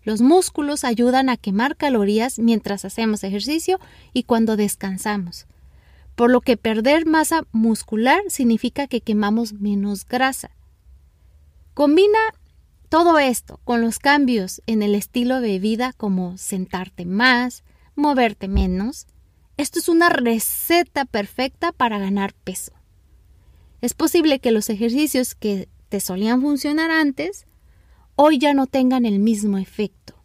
Los 0.07 0.21
músculos 0.21 0.85
ayudan 0.85 1.27
a 1.27 1.35
quemar 1.35 1.75
calorías 1.75 2.39
mientras 2.39 2.85
hacemos 2.85 3.25
ejercicio 3.25 3.77
y 4.13 4.23
cuando 4.23 4.55
descansamos, 4.55 5.47
por 6.15 6.31
lo 6.31 6.39
que 6.39 6.55
perder 6.55 7.05
masa 7.05 7.45
muscular 7.51 8.21
significa 8.29 8.87
que 8.87 9.01
quemamos 9.01 9.51
menos 9.51 10.07
grasa. 10.07 10.51
Combina 11.73 12.19
todo 12.87 13.19
esto 13.19 13.59
con 13.65 13.81
los 13.81 13.99
cambios 13.99 14.61
en 14.65 14.81
el 14.81 14.95
estilo 14.95 15.41
de 15.41 15.59
vida 15.59 15.91
como 15.91 16.37
sentarte 16.37 17.03
más, 17.03 17.65
moverte 17.97 18.47
menos, 18.47 19.07
esto 19.57 19.77
es 19.77 19.89
una 19.89 20.07
receta 20.07 21.03
perfecta 21.03 21.73
para 21.73 21.99
ganar 21.99 22.33
peso. 22.45 22.71
Es 23.81 23.93
posible 23.93 24.39
que 24.39 24.51
los 24.51 24.69
ejercicios 24.69 25.35
que 25.35 25.67
te 25.89 25.99
solían 25.99 26.41
funcionar 26.41 26.91
antes 26.91 27.46
hoy 28.17 28.39
ya 28.39 28.53
no 28.53 28.65
tengan 28.65 29.05
el 29.05 29.19
mismo 29.19 29.57
efecto. 29.57 30.15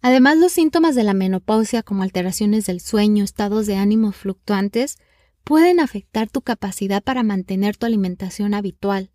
Además, 0.00 0.38
los 0.38 0.50
síntomas 0.50 0.94
de 0.94 1.04
la 1.04 1.12
menopausia 1.12 1.82
como 1.82 2.02
alteraciones 2.02 2.66
del 2.66 2.80
sueño, 2.80 3.22
estados 3.22 3.66
de 3.66 3.76
ánimo 3.76 4.12
fluctuantes, 4.12 4.96
pueden 5.44 5.78
afectar 5.78 6.30
tu 6.30 6.40
capacidad 6.40 7.02
para 7.02 7.22
mantener 7.22 7.76
tu 7.76 7.86
alimentación 7.86 8.54
habitual 8.54 9.10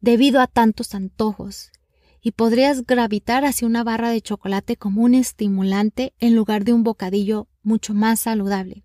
debido 0.00 0.40
a 0.40 0.46
tantos 0.46 0.94
antojos 0.94 1.72
y 2.20 2.32
podrías 2.32 2.84
gravitar 2.84 3.44
hacia 3.44 3.66
una 3.66 3.82
barra 3.82 4.10
de 4.10 4.20
chocolate 4.20 4.76
como 4.76 5.02
un 5.02 5.14
estimulante 5.14 6.12
en 6.18 6.36
lugar 6.36 6.64
de 6.64 6.72
un 6.74 6.84
bocadillo 6.84 7.48
mucho 7.62 7.94
más 7.94 8.20
saludable. 8.20 8.84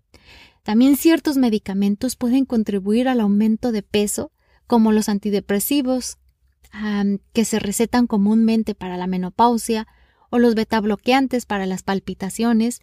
También 0.62 0.96
ciertos 0.96 1.36
medicamentos 1.36 2.16
pueden 2.16 2.46
contribuir 2.46 3.06
al 3.06 3.20
aumento 3.20 3.70
de 3.70 3.82
peso, 3.82 4.32
como 4.66 4.92
los 4.92 5.10
antidepresivos 5.10 6.16
que 7.32 7.44
se 7.44 7.58
recetan 7.58 8.06
comúnmente 8.06 8.74
para 8.74 8.96
la 8.96 9.06
menopausia 9.06 9.86
o 10.30 10.38
los 10.38 10.54
betabloqueantes 10.54 11.46
para 11.46 11.66
las 11.66 11.82
palpitaciones. 11.82 12.80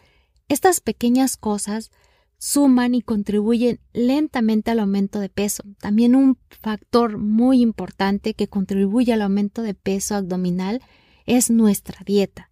Estas 0.48 0.80
pequeñas 0.80 1.38
cosas 1.38 1.92
suman 2.38 2.96
y 2.96 3.02
contribuyen 3.02 3.80
lentamente 3.94 4.72
al 4.72 4.80
aumento 4.80 5.20
de 5.20 5.30
peso. 5.30 5.64
También 5.80 6.16
un 6.16 6.38
factor 6.50 7.18
muy 7.18 7.62
importante 7.62 8.34
que 8.34 8.48
contribuye 8.48 9.14
al 9.14 9.22
aumento 9.22 9.62
de 9.62 9.74
peso 9.74 10.16
abdominal 10.16 10.82
es 11.26 11.52
nuestra 11.52 12.00
dieta. 12.06 12.50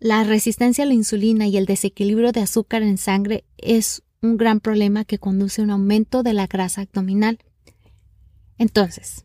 La 0.00 0.24
resistencia 0.24 0.84
a 0.84 0.86
la 0.86 0.94
insulina 0.94 1.46
y 1.46 1.56
el 1.56 1.66
desequilibrio 1.66 2.32
de 2.32 2.40
azúcar 2.40 2.82
en 2.82 2.98
sangre 2.98 3.44
es 3.56 4.02
un 4.20 4.36
gran 4.36 4.60
problema 4.60 5.04
que 5.04 5.18
conduce 5.18 5.60
a 5.60 5.64
un 5.64 5.70
aumento 5.70 6.22
de 6.22 6.32
la 6.32 6.46
grasa 6.46 6.82
abdominal. 6.82 7.38
Entonces, 8.58 9.24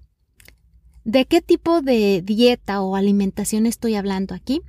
¿de 1.03 1.25
qué 1.25 1.41
tipo 1.41 1.81
de 1.81 2.21
dieta 2.23 2.81
o 2.81 2.95
alimentación 2.95 3.65
estoy 3.65 3.95
hablando 3.95 4.35
aquí? 4.35 4.61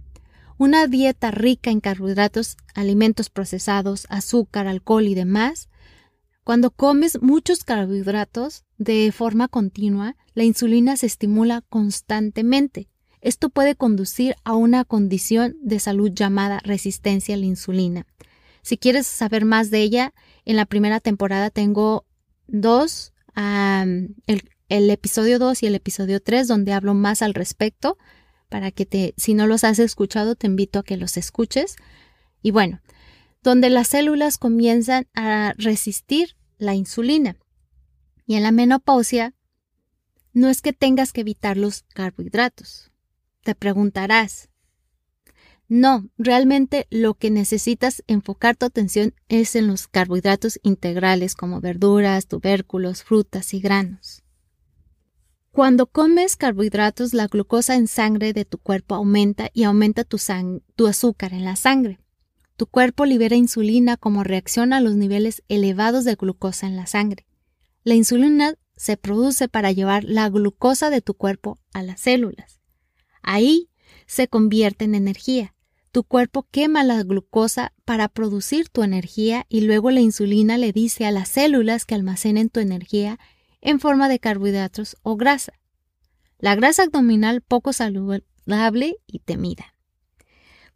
Una 0.57 0.87
dieta 0.87 1.31
rica 1.31 1.71
en 1.71 1.81
carbohidratos, 1.81 2.57
alimentos 2.75 3.31
procesados, 3.31 4.07
azúcar, 4.09 4.67
alcohol 4.67 5.07
y 5.07 5.15
demás. 5.15 5.69
Cuando 6.45 6.71
comes 6.71 7.21
muchos 7.23 7.65
carbohidratos 7.65 8.65
de 8.79 9.11
forma 9.13 9.49
continua, 9.49 10.17
la 10.35 10.45
insulina 10.45 10.97
se 10.97 11.07
estimula 11.07 11.63
constantemente. 11.69 12.89
Esto 13.21 13.49
puede 13.49 13.75
conducir 13.75 14.37
a 14.45 14.53
una 14.53 14.85
condición 14.85 15.57
de 15.63 15.81
salud 15.81 16.11
llamada 16.13 16.61
resistencia 16.63 17.35
a 17.35 17.39
la 17.39 17.47
insulina. 17.47 18.07
Si 18.61 18.77
quieres 18.77 19.07
saber 19.07 19.45
más 19.45 19.71
de 19.71 19.81
ella, 19.81 20.15
en 20.45 20.57
la 20.57 20.67
primera 20.67 21.01
temporada 21.01 21.51
tengo 21.51 22.05
dos, 22.47 23.13
el, 23.35 24.51
el 24.77 24.91
episodio 24.91 25.39
2 25.39 25.63
y 25.63 25.67
el 25.67 25.77
episodio 25.77 26.21
3, 26.21 26.49
donde 26.49 26.73
hablo 26.73 26.95
más 26.95 27.23
al 27.23 27.33
respecto 27.33 27.97
para 28.49 28.73
que 28.73 28.87
te, 28.87 29.15
si 29.17 29.33
no 29.35 29.47
los 29.47 29.63
has 29.63 29.79
escuchado, 29.79 30.35
te 30.35 30.49
invito 30.49 30.81
a 30.81 30.83
que 30.83 30.97
los 30.97 31.17
escuches. 31.17 31.77
Y 32.43 32.51
bueno, 32.51 32.81
donde 33.43 33.71
las 33.71 33.89
células 33.89 34.37
comienzan 34.37 35.07
a 35.15 35.55
resistir 35.59 36.37
la 36.59 36.75
insulina. 36.75 37.37
Y 38.27 38.35
en 38.35 38.43
la 38.43 38.51
menopausia, 38.51 39.35
no 40.33 40.49
es 40.49 40.61
que 40.61 40.73
tengas 40.73 41.13
que 41.13 41.21
evitar 41.21 41.57
los 41.57 41.85
carbohidratos. 41.95 42.91
Te 43.43 43.55
preguntarás, 43.55 44.49
no, 45.69 46.09
realmente 46.19 46.89
lo 46.91 47.15
que 47.15 47.31
necesitas 47.31 48.03
enfocar 48.09 48.57
tu 48.57 48.67
atención 48.67 49.15
es 49.29 49.55
en 49.55 49.69
los 49.69 49.87
carbohidratos 49.87 50.59
integrales 50.65 51.37
como 51.37 51.61
verduras, 51.61 52.27
tubérculos, 52.27 53.05
frutas 53.05 53.55
y 53.55 53.61
granos. 53.61 54.24
Cuando 55.55 55.87
comes 55.87 56.35
carbohidratos, 56.35 57.15
la 57.15 57.29
glucosa 57.29 57.77
en 57.77 57.87
sangre 57.87 58.33
de 58.33 58.45
tu 58.45 58.59
cuerpo 58.59 58.97
aumenta 58.97 59.51
y 59.55 59.63
aumenta 59.63 60.03
tu, 60.03 60.17
azúcar 60.89 61.33
en 61.33 61.45
la 61.45 61.55
sangre. 61.55 62.01
Tu 62.57 62.67
cuerpo 62.67 63.05
libera 63.05 63.37
insulina 63.37 63.97
como 63.97 64.25
reacción 64.25 64.73
a 64.73 64.81
los 64.81 64.97
niveles 64.97 65.45
elevados 65.49 66.05
de 66.05 66.17
glucosa 66.17 66.67
en 66.67 66.75
la 66.75 66.89
sangre. 66.89 67.25
La 67.85 67.95
insulina 67.95 68.55
se 68.77 68.97
produce 68.97 69.47
para 69.47 69.71
llevar 69.71 70.03
la 70.03 70.29
glucosa 70.29 70.91
de 70.91 71.03
tu 71.03 71.15
cuerpo 71.15 71.61
a 71.73 71.85
las 71.85 72.01
células. 72.01 72.59
Ahí 73.23 73.71
se 74.07 74.27
convierte 74.27 74.87
en 74.87 74.97
energía 74.97 75.55
tu 75.95 76.03
cuerpo 76.03 76.49
quema 76.51 76.83
la 76.83 77.01
glucosa 77.05 77.73
para 77.85 78.09
producir 78.09 78.69
tu 78.69 78.83
energía 78.83 79.47
y 79.49 79.61
luego 79.61 79.93
la 79.93 80.01
insulina 80.01 80.59
le 80.59 80.73
dice 80.73 81.07
a 81.07 81.13
las 81.13 81.29
células 81.29 81.85
que 81.85 81.95
almacenen 81.95 82.49
tu 82.49 82.59
energía 82.59 83.21
en 83.65 83.81
forma 83.81 84.09
de 84.09 84.21
carbohidratos 84.21 84.97
o 85.03 85.17
grasa. 85.17 85.55
La 86.39 86.55
grasa 86.55 86.85
abdominal 86.85 87.41
poco 87.41 87.73
saludable 87.73 88.97
y 89.09 89.19
temida. 89.19 89.75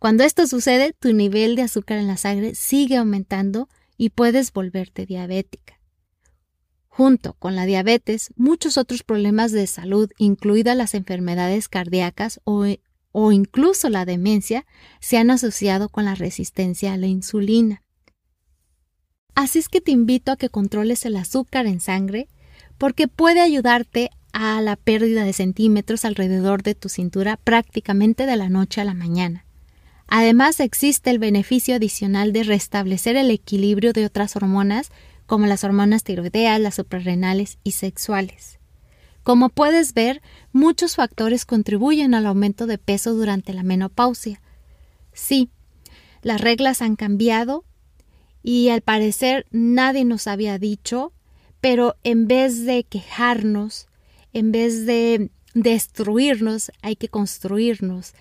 Cuando 0.00 0.24
esto 0.24 0.48
sucede, 0.48 0.94
tu 0.98 1.12
nivel 1.12 1.54
de 1.54 1.62
azúcar 1.62 1.98
en 1.98 2.08
la 2.08 2.16
sangre 2.16 2.56
sigue 2.56 2.96
aumentando 2.96 3.68
y 3.96 4.10
puedes 4.10 4.52
volverte 4.52 5.06
diabética. 5.06 5.80
Junto 6.88 7.34
con 7.34 7.54
la 7.54 7.66
diabetes, 7.66 8.32
muchos 8.34 8.78
otros 8.78 9.04
problemas 9.04 9.52
de 9.52 9.66
salud, 9.68 10.10
incluidas 10.18 10.76
las 10.76 10.94
enfermedades 10.94 11.68
cardíacas 11.68 12.40
o 12.42 12.66
o 13.12 13.32
incluso 13.32 13.88
la 13.88 14.04
demencia 14.04 14.66
se 15.00 15.16
han 15.16 15.30
asociado 15.30 15.88
con 15.88 16.04
la 16.04 16.14
resistencia 16.14 16.92
a 16.92 16.96
la 16.96 17.06
insulina. 17.06 17.82
Así 19.34 19.58
es 19.58 19.68
que 19.68 19.80
te 19.80 19.92
invito 19.92 20.32
a 20.32 20.36
que 20.36 20.50
controles 20.50 21.04
el 21.04 21.16
azúcar 21.16 21.66
en 21.66 21.80
sangre 21.80 22.28
porque 22.78 23.08
puede 23.08 23.40
ayudarte 23.40 24.10
a 24.32 24.60
la 24.60 24.76
pérdida 24.76 25.24
de 25.24 25.32
centímetros 25.32 26.04
alrededor 26.04 26.62
de 26.62 26.74
tu 26.74 26.88
cintura 26.88 27.36
prácticamente 27.36 28.24
de 28.26 28.36
la 28.36 28.48
noche 28.48 28.80
a 28.80 28.84
la 28.84 28.94
mañana. 28.94 29.44
Además 30.06 30.60
existe 30.60 31.10
el 31.10 31.18
beneficio 31.18 31.76
adicional 31.76 32.32
de 32.32 32.44
restablecer 32.44 33.16
el 33.16 33.30
equilibrio 33.30 33.92
de 33.92 34.06
otras 34.06 34.36
hormonas 34.36 34.90
como 35.26 35.46
las 35.46 35.64
hormonas 35.64 36.04
tiroideas, 36.04 36.58
las 36.60 36.76
suprarrenales 36.76 37.58
y 37.62 37.72
sexuales. 37.72 38.58
Como 39.22 39.50
puedes 39.50 39.92
ver, 39.92 40.22
muchos 40.52 40.96
factores 40.96 41.44
contribuyen 41.44 42.14
al 42.14 42.24
aumento 42.24 42.66
de 42.66 42.78
peso 42.78 43.12
durante 43.12 43.52
la 43.52 43.62
menopausia. 43.62 44.40
Sí, 45.12 45.50
las 46.22 46.40
reglas 46.40 46.80
han 46.80 46.96
cambiado 46.96 47.64
y 48.42 48.70
al 48.70 48.80
parecer 48.80 49.46
nadie 49.50 50.06
nos 50.06 50.26
había 50.26 50.58
dicho, 50.58 51.12
pero 51.60 51.96
en 52.04 52.28
vez 52.28 52.64
de 52.64 52.84
quejarnos, 52.84 53.88
en 54.32 54.52
vez 54.52 54.86
de 54.86 55.30
destruirnos, 55.54 56.70
hay 56.82 56.96
que 56.96 57.08
construirnos 57.08 58.14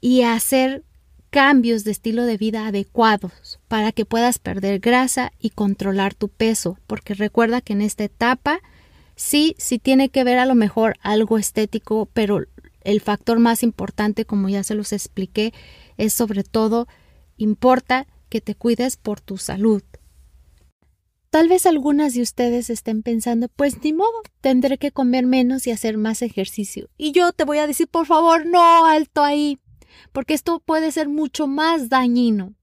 y 0.00 0.22
hacer 0.22 0.84
cambios 1.30 1.84
de 1.84 1.90
estilo 1.90 2.24
de 2.24 2.36
vida 2.36 2.66
adecuados 2.66 3.58
para 3.68 3.92
que 3.92 4.04
puedas 4.04 4.38
perder 4.38 4.78
grasa 4.80 5.32
y 5.40 5.50
controlar 5.50 6.14
tu 6.14 6.28
peso, 6.28 6.78
porque 6.86 7.14
recuerda 7.14 7.60
que 7.60 7.72
en 7.72 7.82
esta 7.82 8.04
etapa 8.04 8.60
Sí, 9.16 9.54
sí 9.58 9.78
tiene 9.78 10.08
que 10.08 10.24
ver 10.24 10.38
a 10.38 10.46
lo 10.46 10.54
mejor 10.54 10.96
algo 11.00 11.38
estético, 11.38 12.08
pero 12.12 12.40
el 12.82 13.00
factor 13.00 13.38
más 13.38 13.62
importante, 13.62 14.24
como 14.24 14.48
ya 14.48 14.64
se 14.64 14.74
los 14.74 14.92
expliqué, 14.92 15.52
es 15.96 16.12
sobre 16.12 16.42
todo 16.42 16.88
importa 17.36 18.06
que 18.28 18.40
te 18.40 18.54
cuides 18.54 18.96
por 18.96 19.20
tu 19.20 19.38
salud. 19.38 19.82
Tal 21.34 21.48
vez 21.48 21.66
algunas 21.66 22.14
de 22.14 22.22
ustedes 22.22 22.70
estén 22.70 23.02
pensando, 23.02 23.48
pues 23.48 23.82
ni 23.82 23.92
modo, 23.92 24.22
tendré 24.40 24.78
que 24.78 24.92
comer 24.92 25.26
menos 25.26 25.66
y 25.66 25.72
hacer 25.72 25.98
más 25.98 26.22
ejercicio. 26.22 26.88
Y 26.96 27.10
yo 27.10 27.32
te 27.32 27.42
voy 27.42 27.58
a 27.58 27.66
decir, 27.66 27.88
por 27.88 28.06
favor, 28.06 28.46
no, 28.46 28.86
alto 28.86 29.24
ahí, 29.24 29.58
porque 30.12 30.34
esto 30.34 30.62
puede 30.64 30.92
ser 30.92 31.08
mucho 31.08 31.48
más 31.48 31.88
dañino 31.88 32.54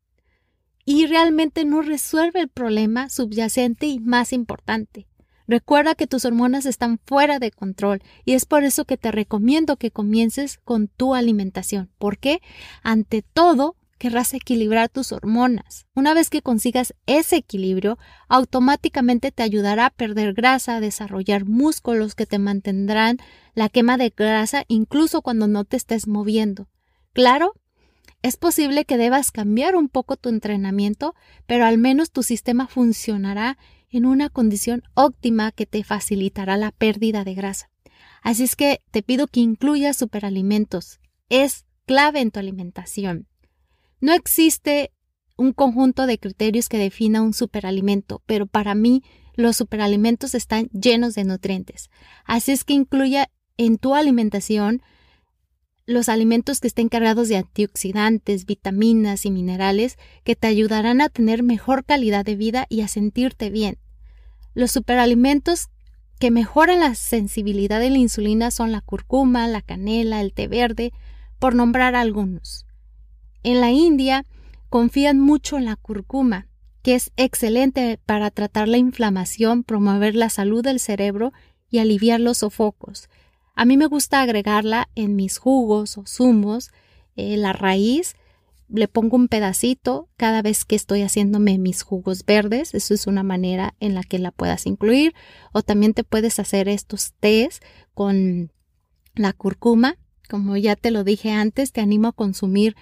y 0.86 1.06
realmente 1.06 1.66
no 1.66 1.82
resuelve 1.82 2.40
el 2.40 2.48
problema 2.48 3.10
subyacente 3.10 3.88
y 3.88 4.00
más 4.00 4.32
importante. 4.32 5.06
Recuerda 5.50 5.94
que 5.94 6.08
tus 6.08 6.24
hormonas 6.24 6.66
están 6.66 6.98
fuera 7.06 7.40
de 7.40 7.52
control 7.52 8.02
y 8.24 8.36
es 8.36 8.46
por 8.46 8.64
eso 8.64 8.86
que 8.86 8.96
te 8.96 9.12
recomiendo 9.12 9.76
que 9.76 9.92
comiences 9.92 10.60
con 10.64 10.88
tu 10.88 11.14
alimentación. 11.14 11.92
¿Por 11.98 12.18
qué? 12.18 12.40
Ante 12.84 13.22
todo, 13.22 13.76
querrás 14.02 14.34
equilibrar 14.34 14.90
tus 14.90 15.12
hormonas. 15.12 15.86
Una 15.94 16.16
vez 16.16 16.32
que 16.32 16.42
consigas 16.42 16.96
ese 17.06 17.36
equilibrio, 17.36 18.00
automáticamente 18.30 19.32
te 19.32 19.44
ayudará 19.44 19.86
a 19.86 19.90
perder 19.92 20.34
grasa, 20.34 20.78
a 20.78 20.80
desarrollar 20.80 21.46
músculos 21.46 22.16
que 22.16 22.26
te 22.26 22.40
mantendrán 22.40 23.20
la 23.54 23.70
quema 23.70 23.98
de 23.98 24.10
grasa 24.10 24.66
incluso 24.68 25.22
cuando 25.22 25.48
no 25.48 25.66
te 25.66 25.78
estés 25.78 26.08
moviendo. 26.08 26.68
Claro, 27.14 27.54
es 28.24 28.38
posible 28.38 28.86
que 28.86 28.98
debas 28.98 29.30
cambiar 29.30 29.76
un 29.76 29.88
poco 29.88 30.18
tu 30.18 30.30
entrenamiento, 30.30 31.14
pero 31.46 31.66
al 31.66 31.78
menos 31.78 32.10
tu 32.10 32.24
sistema 32.24 32.66
funcionará 32.66 33.60
en 33.92 34.08
una 34.08 34.30
condición 34.30 34.82
óptima 34.96 35.52
que 35.52 35.68
te 35.68 35.84
facilitará 35.84 36.58
la 36.58 36.72
pérdida 36.72 37.24
de 37.24 37.36
grasa. 37.36 37.70
Así 38.24 38.46
es 38.46 38.56
que 38.56 38.82
te 38.90 39.04
pido 39.04 39.28
que 39.28 39.42
incluyas 39.42 39.96
superalimentos. 39.96 41.00
Es 41.30 41.68
clave 41.86 42.22
en 42.22 42.32
tu 42.32 42.40
alimentación. 42.40 43.28
No 44.02 44.14
existe 44.14 44.92
un 45.38 45.54
conjunto 45.54 46.08
de 46.08 46.18
criterios 46.18 46.70
que 46.70 46.78
defina 46.78 47.22
un 47.22 47.34
superalimento, 47.34 48.22
pero 48.26 48.48
para 48.48 48.76
mí 48.76 49.04
los 49.36 49.56
superalimentos 49.58 50.36
están 50.36 50.68
llenos 50.70 51.16
de 51.16 51.24
nutrientes. 51.24 51.90
Así 52.26 52.52
es 52.52 52.64
que 52.64 52.74
incluya 52.74 53.30
en 53.58 53.78
tu 53.78 53.96
alimentación 53.96 54.82
los 55.86 56.10
alimentos 56.10 56.60
que 56.60 56.68
estén 56.68 56.90
cargados 56.90 57.28
de 57.28 57.38
antioxidantes, 57.38 58.46
vitaminas 58.46 59.26
y 59.26 59.32
minerales 59.32 59.98
que 60.24 60.36
te 60.36 60.48
ayudarán 60.48 61.02
a 61.02 61.10
tener 61.10 61.44
mejor 61.44 61.86
calidad 61.86 62.26
de 62.26 62.36
vida 62.36 62.66
y 62.70 62.82
a 62.82 62.88
sentirte 62.88 63.50
bien. 63.50 63.78
Los 64.54 64.72
superalimentos 64.72 65.70
que 66.20 66.32
mejoran 66.32 66.82
la 66.82 66.96
sensibilidad 66.96 67.80
de 67.80 67.90
la 67.90 67.98
insulina 67.98 68.52
son 68.52 68.72
la 68.72 68.82
curcuma, 68.82 69.48
la 69.48 69.62
canela, 69.62 70.22
el 70.22 70.34
té 70.34 70.48
verde, 70.48 70.92
por 71.40 71.56
nombrar 71.56 71.96
algunos. 71.96 72.66
En 73.44 73.62
la 73.62 73.72
India 73.72 74.26
confían 74.70 75.20
mucho 75.20 75.58
en 75.58 75.66
la 75.66 75.76
curcuma, 75.76 76.48
que 76.82 76.96
es 76.96 77.12
excelente 77.18 78.00
para 78.06 78.32
tratar 78.32 78.68
la 78.68 78.78
inflamación, 78.78 79.64
promover 79.64 80.16
la 80.16 80.30
salud 80.30 80.64
del 80.64 80.80
cerebro 80.80 81.32
y 81.70 81.80
aliviar 81.80 82.20
los 82.20 82.40
sofocos. 82.40 83.10
A 83.56 83.66
mí 83.66 83.78
me 83.78 83.88
gusta 83.88 84.22
agregarla 84.22 84.90
en 84.96 85.16
mis 85.16 85.38
jugos 85.38 85.98
o 85.98 86.06
zumos, 86.06 86.72
eh, 87.16 87.38
la 87.38 87.54
raíz, 87.54 88.16
le 88.74 88.88
pongo 88.88 89.18
un 89.18 89.28
pedacito 89.28 90.08
cada 90.16 90.42
vez 90.42 90.64
que 90.66 90.76
estoy 90.76 91.02
haciéndome 91.02 91.58
mis 91.58 91.84
jugos 91.84 92.26
verdes. 92.26 92.74
Eso 92.74 92.94
es 92.94 93.06
una 93.06 93.24
manera 93.24 93.76
en 93.80 93.94
la 93.96 94.04
que 94.04 94.18
la 94.18 94.32
puedas 94.32 94.66
incluir. 94.66 95.14
O 95.52 95.62
también 95.62 95.94
te 95.94 96.04
puedes 96.04 96.40
hacer 96.40 96.70
estos 96.70 97.14
tés 97.20 97.60
con 97.94 98.52
la 99.14 99.34
curcuma. 99.34 99.98
Como 100.30 100.56
ya 100.56 100.76
te 100.76 100.92
lo 100.92 101.04
dije 101.04 101.32
antes, 101.32 101.74
te 101.74 101.82
animo 101.82 102.10
a 102.10 102.14
consumir 102.14 102.76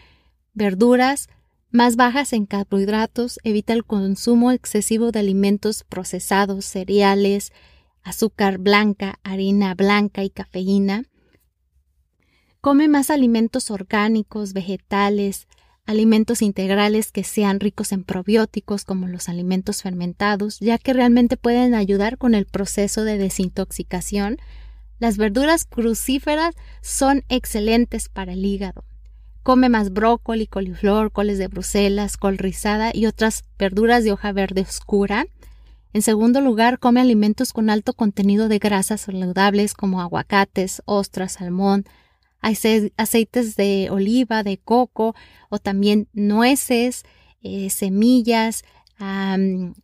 verduras 0.54 1.30
más 1.72 1.96
bajas 1.96 2.34
en 2.34 2.46
carbohidratos. 2.46 3.40
Evita 3.44 3.74
el 3.74 3.86
consumo 3.86 4.52
excesivo 4.52 5.12
de 5.12 5.20
alimentos 5.20 5.84
procesados, 5.84 6.66
cereales, 6.66 7.52
azúcar 8.04 8.58
blanca, 8.58 9.20
harina 9.24 9.76
blanca 9.76 10.24
y 10.24 10.30
cafeína. 10.30 11.04
Come 12.62 12.88
más 12.88 13.10
alimentos 13.10 13.72
orgánicos, 13.72 14.54
vegetales, 14.54 15.48
alimentos 15.86 16.42
integrales 16.42 17.12
que 17.12 17.24
sean 17.24 17.60
ricos 17.60 17.92
en 17.94 18.04
probióticos 18.04 18.84
como 18.84 19.08
los 19.08 19.30
alimentos 19.30 19.82
fermentados, 19.82 20.60
ya 20.60 20.78
que 20.78 20.94
realmente 20.94 21.38
pueden 21.38 21.74
ayudar 21.74 22.18
con 22.18 22.36
el 22.36 22.46
proceso 22.46 23.04
de 23.04 23.18
desintoxicación. 23.18 24.38
Las 25.00 25.18
verduras 25.18 25.66
crucíferas 25.66 26.54
son 26.82 27.24
excelentes 27.30 28.10
para 28.10 28.34
el 28.34 28.46
hígado. 28.46 28.84
Come 29.50 29.68
más 29.68 29.92
brócoli, 29.92 30.46
coliflor, 30.46 31.12
coles 31.12 31.40
de 31.40 31.48
Bruselas, 31.48 32.18
col 32.18 32.38
rizada 32.38 32.92
y 32.94 33.08
otras 33.08 33.46
verduras 33.58 34.04
de 34.04 34.12
hoja 34.12 34.32
verde 34.32 34.62
oscura 34.62 35.26
en 35.92 36.04
segundo 36.04 36.40
lugar, 36.40 36.78
come 36.78 37.02
alimentos 37.02 37.52
con 37.52 37.72
alto 37.72 37.94
contenido 37.94 38.48
de 38.48 38.60
grasas 38.60 39.02
saludables 39.02 39.74
como 39.74 40.02
aguacates, 40.02 40.84
ostras, 40.86 41.32
salmón, 41.32 41.86
aceites 42.42 43.56
de 43.56 43.88
oliva, 43.90 44.44
de 44.44 44.60
coco 44.60 45.16
o 45.50 45.58
también 45.58 46.08
nueces, 46.14 47.02
eh, 47.42 47.72
semillas, 47.72 48.64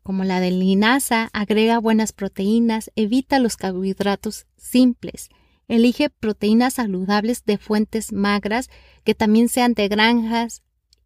como 0.04 0.25
la 0.25 0.41
de 0.41 0.51
linaza, 0.51 1.30
agrega 1.34 1.80
buenas 1.80 2.12
proteínas, 2.12 2.91
evita 2.95 3.39
los 3.39 3.58
carbohidratos 3.58 4.45
simples. 4.58 5.30
Elige 5.67 6.10
proteínas 6.10 6.75
saludables 6.75 7.43
de 7.45 7.58
fuentes 7.58 8.12
magras 8.12 8.69
que 9.04 9.15
también 9.15 9.49
sean 9.49 9.73
de 9.73 9.88
granjas 9.88 10.62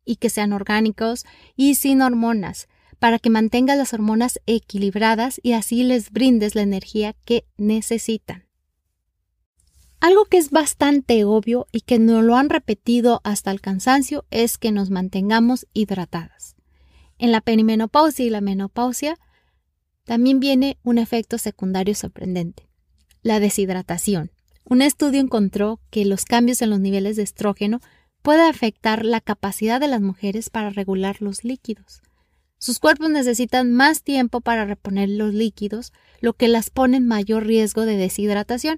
y 0.06 0.18
que 0.18 0.30
sean 0.30 0.54
orgánicos 0.54 1.26
y 1.56 1.76
sin 1.76 2.02
hormonas, 2.02 2.68
para 3.00 3.20
que 3.20 3.30
mantengas 3.30 3.78
las 3.78 3.94
hormonas 3.94 4.40
equilibradas 4.46 5.40
y 5.42 5.54
así 5.54 5.84
les 5.84 6.12
brindes 6.12 6.56
la 6.56 6.62
energía 6.62 7.14
que 7.26 7.46
necesitan. 7.58 8.50
Algo 10.02 10.26
que 10.26 10.38
es 10.38 10.50
bastante 10.50 11.26
obvio 11.26 11.68
y 11.72 11.82
que 11.82 12.00
nos 12.00 12.24
lo 12.24 12.36
han 12.36 12.50
repetido 12.50 13.20
hasta 13.24 13.52
el 13.52 13.60
cansancio 13.60 14.26
es 14.32 14.58
que 14.58 14.72
nos 14.72 14.90
mantengamos 14.90 15.68
hidratadas. 15.74 16.56
En 17.18 17.34
la 17.34 17.42
perimenopausia 17.42 18.26
y 18.26 18.30
la 18.30 18.40
menopausia 18.40 19.18
también 20.06 20.40
viene 20.40 20.78
un 20.84 20.98
efecto 20.98 21.38
secundario 21.38 21.96
sorprendente, 21.96 22.70
la 23.22 23.40
deshidratación. 23.42 24.32
Un 24.70 24.84
estudio 24.84 25.20
encontró 25.20 25.80
que 25.90 26.06
los 26.06 26.26
cambios 26.26 26.62
en 26.62 26.70
los 26.70 26.80
niveles 26.80 27.16
de 27.16 27.24
estrógeno 27.24 27.82
pueden 28.22 28.46
afectar 28.46 29.04
la 29.04 29.20
capacidad 29.20 29.80
de 29.80 29.88
las 29.88 30.00
mujeres 30.00 30.52
para 30.52 30.70
regular 30.70 31.18
los 31.22 31.44
líquidos. 31.44 32.04
Sus 32.60 32.78
cuerpos 32.78 33.10
necesitan 33.10 33.74
más 33.74 34.04
tiempo 34.04 34.42
para 34.42 34.66
reponer 34.66 35.10
los 35.10 35.34
líquidos, 35.34 35.92
lo 36.22 36.34
que 36.34 36.48
las 36.48 36.70
pone 36.70 36.98
en 36.98 37.08
mayor 37.08 37.48
riesgo 37.48 37.86
de 37.86 37.98
deshidratación. 37.98 38.78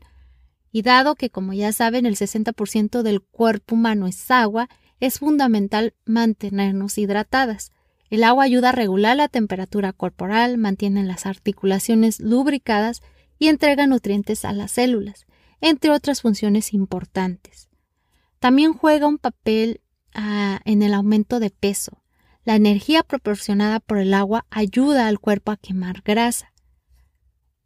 Y 0.71 0.83
dado 0.83 1.15
que, 1.15 1.29
como 1.29 1.51
ya 1.51 1.73
saben, 1.73 2.05
el 2.05 2.15
60% 2.15 3.01
del 3.01 3.21
cuerpo 3.21 3.75
humano 3.75 4.07
es 4.07 4.31
agua, 4.31 4.69
es 5.01 5.19
fundamental 5.19 5.93
mantenernos 6.05 6.97
hidratadas. 6.97 7.73
El 8.09 8.23
agua 8.23 8.45
ayuda 8.45 8.69
a 8.69 8.73
regular 8.73 9.17
la 9.17 9.27
temperatura 9.27 9.91
corporal, 9.91 10.57
mantiene 10.57 11.03
las 11.03 11.25
articulaciones 11.25 12.21
lubricadas 12.21 13.01
y 13.39 13.47
entrega 13.49 13.87
nutrientes 13.87 14.45
a 14.45 14.53
las 14.53 14.71
células, 14.71 15.25
entre 15.61 15.91
otras 15.91 16.21
funciones 16.21 16.73
importantes. 16.73 17.69
También 18.39 18.73
juega 18.73 19.07
un 19.07 19.17
papel 19.17 19.81
ah, 20.13 20.59
en 20.65 20.81
el 20.81 20.93
aumento 20.93 21.39
de 21.39 21.51
peso. 21.51 22.03
La 22.43 22.55
energía 22.55 23.03
proporcionada 23.03 23.79
por 23.79 23.99
el 23.99 24.13
agua 24.13 24.45
ayuda 24.49 25.07
al 25.07 25.19
cuerpo 25.19 25.51
a 25.51 25.57
quemar 25.57 26.01
grasa. 26.01 26.51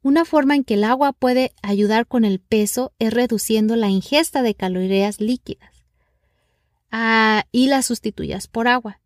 Una 0.01 0.25
forma 0.25 0.55
en 0.55 0.63
que 0.63 0.75
el 0.75 0.83
agua 0.83 1.13
puede 1.13 1.53
ayudar 1.63 2.05
con 2.05 2.25
el 2.25 2.39
peso 2.39 2.93
es 2.99 3.13
reduciendo 3.13 3.75
la 3.75 3.89
ingesta 3.89 4.43
de 4.43 4.53
calorías 4.53 5.19
líquidas 5.19 5.71
ah, 6.91 7.45
y 7.51 7.67
las 7.67 7.85
sustituyas 7.87 8.47
por 8.47 8.67
agua 8.67 8.99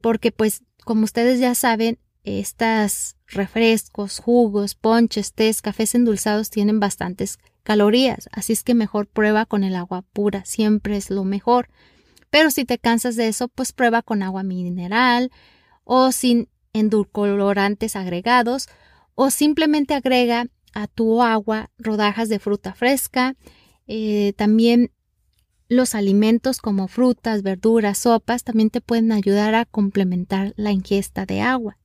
porque 0.00 0.32
pues 0.32 0.62
como 0.84 1.04
ustedes 1.04 1.40
ya 1.40 1.54
saben, 1.54 1.98
estas 2.24 3.16
refrescos, 3.26 4.18
jugos, 4.18 4.74
ponches, 4.74 5.32
tés, 5.32 5.62
cafés 5.62 5.94
endulzados 5.94 6.50
tienen 6.50 6.80
bastantes 6.80 7.38
calorías, 7.70 8.28
así 8.32 8.52
es 8.52 8.64
que 8.64 8.74
mejor 8.74 9.06
prueba 9.06 9.46
con 9.46 9.62
el 9.62 9.76
agua 9.76 10.02
pura, 10.02 10.44
siempre 10.44 10.96
es 10.96 11.08
lo 11.08 11.22
mejor. 11.22 11.68
Pero 12.28 12.50
si 12.50 12.64
te 12.64 12.78
cansas 12.78 13.14
de 13.14 13.28
eso, 13.28 13.46
pues 13.46 13.72
prueba 13.72 14.02
con 14.02 14.24
agua 14.24 14.42
mineral 14.42 15.30
o 15.84 16.10
sin 16.10 16.48
endulcorantes 16.72 17.94
agregados 17.94 18.68
o 19.14 19.30
simplemente 19.30 19.94
agrega 19.94 20.48
a 20.74 20.88
tu 20.88 21.22
agua 21.22 21.70
rodajas 21.78 22.28
de 22.28 22.40
fruta 22.40 22.74
fresca. 22.74 23.36
Eh, 23.86 24.32
también 24.36 24.90
los 25.68 25.94
alimentos 25.94 26.58
como 26.58 26.88
frutas, 26.88 27.44
verduras, 27.44 27.98
sopas 27.98 28.42
también 28.42 28.70
te 28.70 28.80
pueden 28.80 29.12
ayudar 29.12 29.54
a 29.54 29.64
complementar 29.64 30.54
la 30.56 30.72
ingesta 30.72 31.24
de 31.24 31.40
agua. 31.40 31.78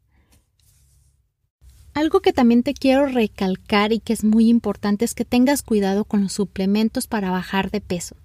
Algo 1.95 2.19
que 2.19 2.33
también 2.33 2.61
te 2.61 2.73
quiero 2.73 3.05
recalcar 3.05 3.93
y 3.93 3.99
que 3.99 4.11
es 4.11 4.25
muy 4.25 4.49
importante 4.49 5.05
es 5.05 5.13
que 5.13 5.23
tengas 5.23 5.63
cuidado 5.63 6.03
con 6.03 6.23
los 6.23 6.33
suplementos 6.33 7.07
para 7.07 7.31
bajar 7.31 7.71
de 7.71 7.79
peso. 7.79 8.17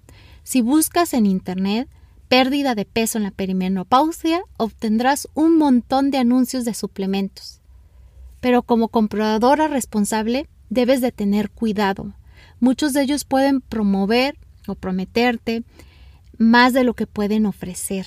Si 0.43 0.59
buscas 0.59 1.13
en 1.13 1.25
Internet 1.25 1.87
pérdida 2.27 2.75
de 2.75 2.83
peso 2.83 3.17
en 3.17 3.23
la 3.23 3.31
perimenopausia, 3.31 4.41
obtendrás 4.57 5.29
un 5.35 5.57
montón 5.57 6.11
de 6.11 6.17
anuncios 6.17 6.65
de 6.65 6.73
suplementos. 6.73 7.61
Pero 8.41 8.61
como 8.61 8.89
compradora 8.89 9.69
responsable, 9.69 10.49
debes 10.69 10.99
de 10.99 11.13
tener 11.13 11.49
cuidado. 11.49 12.13
Muchos 12.59 12.91
de 12.91 13.03
ellos 13.03 13.23
pueden 13.23 13.61
promover 13.61 14.37
o 14.67 14.75
prometerte 14.75 15.63
más 16.37 16.73
de 16.73 16.83
lo 16.83 16.93
que 16.93 17.07
pueden 17.07 17.45
ofrecer. 17.45 18.05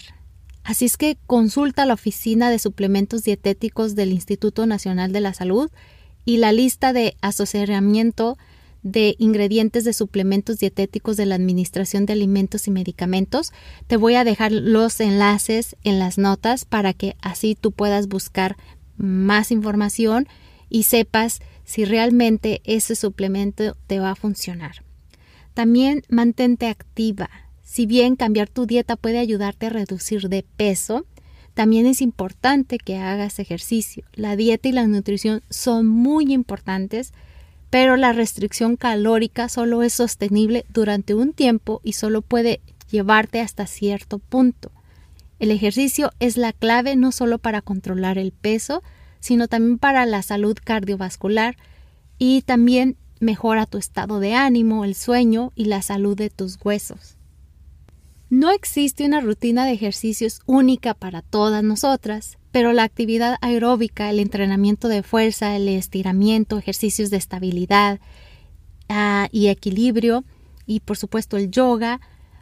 Así 0.65 0.87
es 0.87 0.97
que 0.97 1.19
consulta 1.27 1.85
la 1.85 1.95
oficina 1.95 2.51
de 2.51 2.59
suplementos 2.59 3.23
dietéticos 3.23 3.95
del 3.95 4.13
Instituto 4.13 4.67
Nacional 4.67 5.13
de 5.13 5.21
la 5.21 5.35
Salud 5.35 5.71
y 6.25 6.39
la 6.39 6.53
lista 6.53 6.95
de 6.95 7.17
asociamiento 7.21 8.39
de 8.83 9.15
ingredientes 9.19 9.85
de 9.85 9.93
suplementos 9.93 10.59
dietéticos 10.59 11.17
de 11.17 11.27
la 11.27 11.35
Administración 11.35 12.07
de 12.07 12.15
Alimentos 12.15 12.67
y 12.67 12.71
Medicamentos. 12.71 13.53
Te 13.87 13.97
voy 13.97 14.15
a 14.15 14.25
dejar 14.25 14.53
los 14.53 15.01
enlaces 15.01 15.77
en 15.85 15.99
las 15.99 16.17
notas 16.17 16.65
para 16.65 16.95
que 16.95 17.17
así 17.21 17.57
tú 17.59 17.73
puedas 17.73 18.09
buscar 18.09 18.57
más 18.97 19.51
información 19.51 20.29
y 20.71 20.85
sepas 20.85 21.41
si 21.65 21.85
realmente 21.85 22.63
ese 22.65 22.95
suplemento 22.95 23.77
te 23.87 24.01
va 24.01 24.11
a 24.11 24.17
funcionar. 24.17 24.83
También 25.55 26.03
mantente 26.09 26.67
activa. 26.67 27.31
Si 27.75 27.87
bien 27.87 28.15
cambiar 28.15 28.49
tu 28.49 28.67
dieta 28.67 28.95
puede 28.95 29.19
ayudarte 29.19 29.67
a 29.67 29.71
reducir 29.71 30.29
de 30.29 30.45
peso, 30.45 31.07
también 31.55 31.87
es 31.87 32.03
importante 32.03 32.79
que 32.79 32.99
hagas 32.99 33.41
ejercicio. 33.41 34.05
La 34.13 34.37
dieta 34.37 34.69
y 34.69 34.71
la 34.71 34.87
nutrición 34.87 35.43
son 35.51 35.85
muy 35.89 36.33
importantes, 36.33 37.13
pero 37.71 37.97
la 37.97 38.13
restricción 38.13 38.77
calórica 38.77 39.49
solo 39.49 39.83
es 39.83 39.93
sostenible 39.93 40.65
durante 40.69 41.17
un 41.17 41.33
tiempo 41.33 41.81
y 41.83 41.95
solo 41.95 42.23
puede 42.23 42.61
llevarte 42.93 43.41
hasta 43.41 43.67
cierto 43.67 44.21
punto. 44.21 44.71
El 45.41 45.51
ejercicio 45.51 46.13
es 46.21 46.37
la 46.37 46.53
clave 46.53 46.95
no 46.95 47.11
solo 47.11 47.39
para 47.39 47.61
controlar 47.61 48.19
el 48.19 48.31
peso, 48.31 48.85
sino 49.19 49.49
también 49.49 49.79
para 49.79 50.07
la 50.07 50.23
salud 50.23 50.57
cardiovascular 50.63 51.57
y 52.19 52.43
también 52.43 52.97
mejora 53.19 53.67
tu 53.67 53.79
estado 53.79 54.21
de 54.21 54.35
ánimo, 54.35 54.85
el 54.85 54.95
sueño 54.95 55.51
y 55.57 55.65
la 55.65 55.83
salud 55.83 56.17
de 56.17 56.31
tus 56.31 56.57
huesos. 56.65 57.17
No 58.35 58.51
existe 58.51 59.07
una 59.07 59.21
rutina 59.21 59.65
de 59.65 59.71
ejercicios 59.71 60.41
única 60.45 60.93
para 60.95 61.23
todas 61.23 61.63
nosotras, 61.63 62.37
pero 62.51 62.73
la 62.73 62.83
actividad 62.83 63.37
aeróbica, 63.43 64.11
el 64.11 64.19
entrenamiento 64.19 64.89
de 64.89 65.05
fuerza, 65.05 65.55
el 65.55 65.69
estiramiento, 65.69 66.59
ejercicios 66.59 67.11
de 67.11 67.17
estabilidad 67.17 68.01
ah, 68.89 69.29
y 69.31 69.47
equilibrio 69.47 70.25
y 70.67 70.81
por 70.81 70.97
supuesto 70.97 71.37
el 71.37 71.53
yoga 71.53 72.01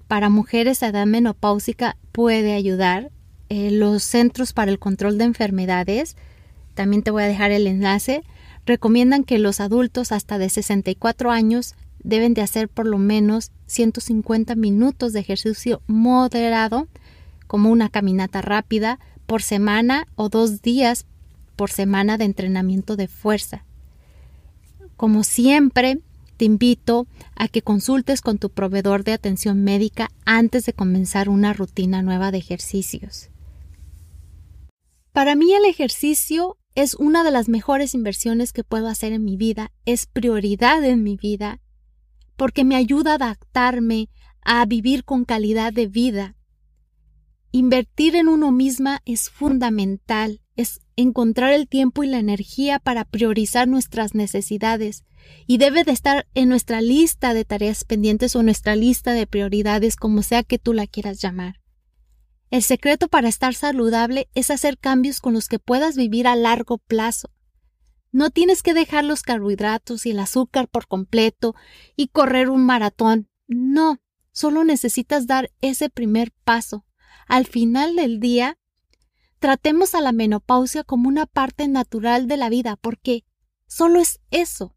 para 0.08 0.30
mujeres 0.30 0.82
a 0.82 0.88
edad 0.88 1.04
menopáusica 1.04 1.98
puede 2.10 2.54
ayudar. 2.54 3.10
Eh, 3.50 3.70
los 3.70 4.02
centros 4.02 4.54
para 4.54 4.70
el 4.70 4.78
control 4.78 5.18
de 5.18 5.24
enfermedades, 5.24 6.16
también 6.72 7.02
te 7.02 7.10
voy 7.10 7.24
a 7.24 7.28
dejar 7.28 7.50
el 7.50 7.66
enlace, 7.66 8.22
recomiendan 8.64 9.24
que 9.24 9.38
los 9.38 9.60
adultos 9.60 10.10
hasta 10.10 10.38
de 10.38 10.48
64 10.48 11.30
años 11.30 11.74
deben 12.02 12.32
de 12.32 12.40
hacer 12.40 12.70
por 12.70 12.86
lo 12.86 12.96
menos 12.96 13.52
150 13.72 14.54
minutos 14.54 15.12
de 15.12 15.20
ejercicio 15.20 15.82
moderado, 15.86 16.86
como 17.46 17.70
una 17.70 17.88
caminata 17.88 18.42
rápida, 18.42 18.98
por 19.26 19.42
semana 19.42 20.06
o 20.14 20.28
dos 20.28 20.62
días 20.62 21.06
por 21.56 21.70
semana 21.70 22.18
de 22.18 22.24
entrenamiento 22.24 22.96
de 22.96 23.08
fuerza. 23.08 23.64
Como 24.96 25.24
siempre, 25.24 26.00
te 26.36 26.44
invito 26.44 27.06
a 27.36 27.48
que 27.48 27.62
consultes 27.62 28.20
con 28.20 28.38
tu 28.38 28.50
proveedor 28.50 29.04
de 29.04 29.12
atención 29.12 29.62
médica 29.62 30.10
antes 30.24 30.66
de 30.66 30.72
comenzar 30.72 31.28
una 31.28 31.52
rutina 31.52 32.02
nueva 32.02 32.30
de 32.30 32.38
ejercicios. 32.38 33.30
Para 35.12 35.34
mí 35.34 35.52
el 35.52 35.64
ejercicio 35.64 36.56
es 36.74 36.94
una 36.94 37.22
de 37.22 37.30
las 37.30 37.48
mejores 37.48 37.94
inversiones 37.94 38.52
que 38.52 38.64
puedo 38.64 38.88
hacer 38.88 39.12
en 39.12 39.24
mi 39.24 39.36
vida, 39.36 39.72
es 39.84 40.06
prioridad 40.06 40.84
en 40.84 41.02
mi 41.02 41.16
vida, 41.16 41.60
porque 42.36 42.64
me 42.64 42.76
ayuda 42.76 43.12
a 43.12 43.14
adaptarme, 43.14 44.08
a 44.44 44.64
vivir 44.66 45.04
con 45.04 45.24
calidad 45.24 45.72
de 45.72 45.86
vida. 45.86 46.36
Invertir 47.50 48.16
en 48.16 48.28
uno 48.28 48.50
misma 48.50 49.02
es 49.04 49.28
fundamental, 49.28 50.40
es 50.56 50.80
encontrar 50.96 51.52
el 51.52 51.68
tiempo 51.68 52.02
y 52.02 52.06
la 52.06 52.18
energía 52.18 52.78
para 52.78 53.04
priorizar 53.04 53.68
nuestras 53.68 54.14
necesidades 54.14 55.04
y 55.46 55.58
debe 55.58 55.84
de 55.84 55.92
estar 55.92 56.26
en 56.34 56.48
nuestra 56.48 56.80
lista 56.80 57.34
de 57.34 57.44
tareas 57.44 57.84
pendientes 57.84 58.36
o 58.36 58.42
nuestra 58.42 58.76
lista 58.76 59.12
de 59.12 59.26
prioridades, 59.26 59.96
como 59.96 60.22
sea 60.22 60.42
que 60.42 60.58
tú 60.58 60.72
la 60.72 60.86
quieras 60.86 61.20
llamar. 61.20 61.60
El 62.50 62.62
secreto 62.62 63.08
para 63.08 63.28
estar 63.28 63.54
saludable 63.54 64.28
es 64.34 64.50
hacer 64.50 64.78
cambios 64.78 65.20
con 65.20 65.32
los 65.32 65.48
que 65.48 65.58
puedas 65.58 65.96
vivir 65.96 66.26
a 66.26 66.36
largo 66.36 66.78
plazo. 66.78 67.30
No 68.12 68.30
tienes 68.30 68.62
que 68.62 68.74
dejar 68.74 69.04
los 69.04 69.22
carbohidratos 69.22 70.06
y 70.06 70.12
el 70.12 70.20
azúcar 70.20 70.68
por 70.68 70.86
completo 70.86 71.54
y 71.96 72.08
correr 72.08 72.50
un 72.50 72.64
maratón. 72.64 73.28
No, 73.48 74.02
Solo 74.32 74.64
necesitas 74.64 75.26
dar 75.26 75.52
ese 75.60 75.90
primer 75.90 76.32
paso. 76.44 76.86
Al 77.28 77.46
final 77.46 77.96
del 77.96 78.18
día, 78.18 78.58
tratemos 79.38 79.94
a 79.94 80.00
la 80.00 80.12
menopausia 80.12 80.84
como 80.84 81.08
una 81.08 81.26
parte 81.26 81.68
natural 81.68 82.26
de 82.26 82.38
la 82.38 82.48
vida, 82.48 82.76
porque 82.76 83.24
solo 83.66 84.00
es 84.00 84.20
eso. 84.30 84.74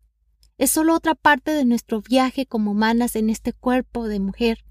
Es 0.58 0.72
solo 0.72 0.94
otra 0.94 1.16
parte 1.16 1.52
de 1.52 1.66
nuestro 1.66 2.02
viaje 2.02 2.46
como 2.46 2.72
humanas 2.72 3.16
en 3.16 3.30
este 3.30 3.54
cuerpo 3.54 4.08
de 4.08 4.20
mujer. 4.20 4.66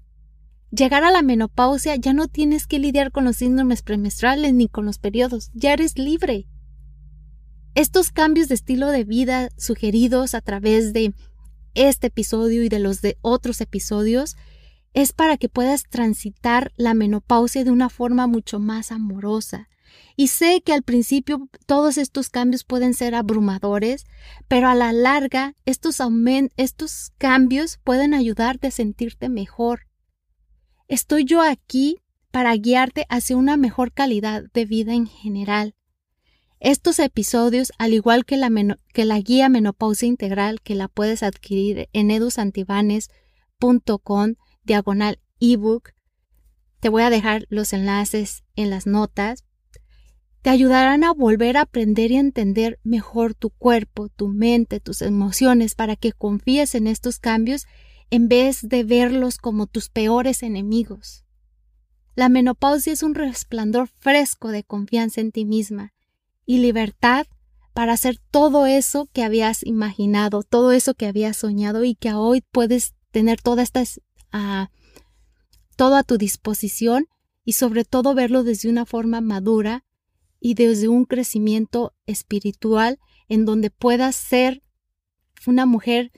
Llegar 0.71 1.03
a 1.03 1.11
la 1.11 1.21
menopausia 1.21 1.95
ya 1.95 2.13
no 2.13 2.27
tienes 2.27 2.67
que 2.67 2.79
lidiar 2.79 3.11
con 3.11 3.25
los 3.25 3.37
síndromes 3.37 3.81
premenstruales 3.81 4.53
ni 4.53 4.67
con 4.67 4.85
los 4.85 4.99
periodos, 4.99 5.49
ya 5.53 5.73
eres 5.73 5.97
libre. 5.97 6.47
Estos 7.75 8.11
cambios 8.11 8.47
de 8.47 8.55
estilo 8.55 8.89
de 8.89 9.03
vida 9.03 9.49
sugeridos 9.57 10.33
a 10.33 10.39
través 10.39 10.93
de 10.93 11.13
este 11.73 12.07
episodio 12.07 12.63
y 12.63 12.69
de 12.69 12.79
los 12.79 13.01
de 13.01 13.17
otros 13.21 13.59
episodios 13.59 14.37
es 14.93 15.11
para 15.11 15.35
que 15.35 15.49
puedas 15.49 15.83
transitar 15.83 16.71
la 16.77 16.93
menopausia 16.93 17.65
de 17.65 17.71
una 17.71 17.89
forma 17.89 18.27
mucho 18.27 18.59
más 18.59 18.93
amorosa. 18.93 19.67
Y 20.15 20.27
sé 20.27 20.61
que 20.61 20.71
al 20.71 20.83
principio 20.83 21.49
todos 21.65 21.97
estos 21.97 22.29
cambios 22.29 22.63
pueden 22.63 22.93
ser 22.93 23.13
abrumadores, 23.13 24.05
pero 24.47 24.69
a 24.69 24.75
la 24.75 24.93
larga 24.93 25.53
estos, 25.65 25.97
estos 26.55 27.11
cambios 27.17 27.77
pueden 27.83 28.13
ayudarte 28.13 28.67
a 28.67 28.71
sentirte 28.71 29.27
mejor. 29.27 29.81
Estoy 30.87 31.25
yo 31.25 31.41
aquí 31.41 31.97
para 32.31 32.55
guiarte 32.55 33.05
hacia 33.09 33.35
una 33.35 33.57
mejor 33.57 33.91
calidad 33.91 34.43
de 34.53 34.63
vida 34.63 34.93
en 34.93 35.07
general. 35.07 35.75
Estos 36.65 36.97
episodios, 36.97 37.71
al 37.77 37.93
igual 37.93 38.25
que 38.25 38.37
la, 38.37 38.49
guía 39.19 39.49
Menopausia 39.49 40.07
Integral, 40.07 40.61
que 40.61 40.73
la 40.73 40.87
puedes 40.87 41.21
adquirir 41.21 41.89
en 41.93 42.09
edusantibanes.com, 42.09 44.33
diagonal 44.63 45.19
ebook. 45.39 45.91
Te 46.79 46.89
voy 46.89 47.03
a 47.03 47.11
dejar 47.11 47.45
los 47.49 47.71
enlaces 47.71 48.43
en 48.55 48.71
las 48.71 48.87
notas. 48.87 49.43
Te 50.41 50.49
ayudarán 50.49 51.03
a 51.03 51.13
volver 51.13 51.57
a 51.57 51.61
aprender 51.61 52.09
y 52.09 52.15
entender 52.15 52.79
mejor 52.83 53.35
tu 53.35 53.51
cuerpo, 53.51 54.09
tu 54.09 54.29
mente, 54.29 54.79
tus 54.79 55.03
emociones 55.03 55.75
para 55.75 55.95
que 55.95 56.13
confíes 56.13 56.73
en 56.73 56.87
estos 56.87 57.19
cambios 57.19 57.67
en 58.09 58.27
vez 58.27 58.67
de 58.67 58.83
verlos 58.83 59.37
como 59.37 59.67
tus 59.67 59.89
peores 59.89 60.41
enemigos. 60.41 61.25
La 62.15 62.27
menopausia 62.27 62.91
es 62.91 63.03
un 63.03 63.13
resplandor 63.13 63.87
fresco 63.99 64.49
de 64.49 64.63
confianza 64.63 65.21
en 65.21 65.31
ti 65.31 65.45
misma 65.45 65.91
y 66.45 66.59
libertad 66.59 67.27
para 67.73 67.93
hacer 67.93 68.17
todo 68.31 68.65
eso 68.65 69.07
que 69.11 69.23
habías 69.23 69.65
imaginado, 69.65 70.43
todo 70.43 70.71
eso 70.71 70.93
que 70.93 71.07
habías 71.07 71.37
soñado 71.37 71.83
y 71.83 71.95
que 71.95 72.13
hoy 72.13 72.41
puedes 72.51 72.93
tener 73.11 73.41
todas 73.41 73.65
estas 73.65 74.01
todo 75.75 75.95
a 75.95 76.03
tu 76.03 76.17
disposición 76.17 77.07
y 77.43 77.53
sobre 77.53 77.85
todo 77.85 78.15
verlo 78.15 78.43
desde 78.43 78.69
una 78.69 78.85
forma 78.85 79.21
madura 79.21 79.83
y 80.39 80.53
desde 80.53 80.87
un 80.87 81.05
crecimiento 81.05 81.93
espiritual 82.05 82.99
en 83.27 83.45
donde 83.45 83.69
puedas 83.69 84.15
ser 84.15 84.61
una 85.47 85.65
mujer 85.65 86.11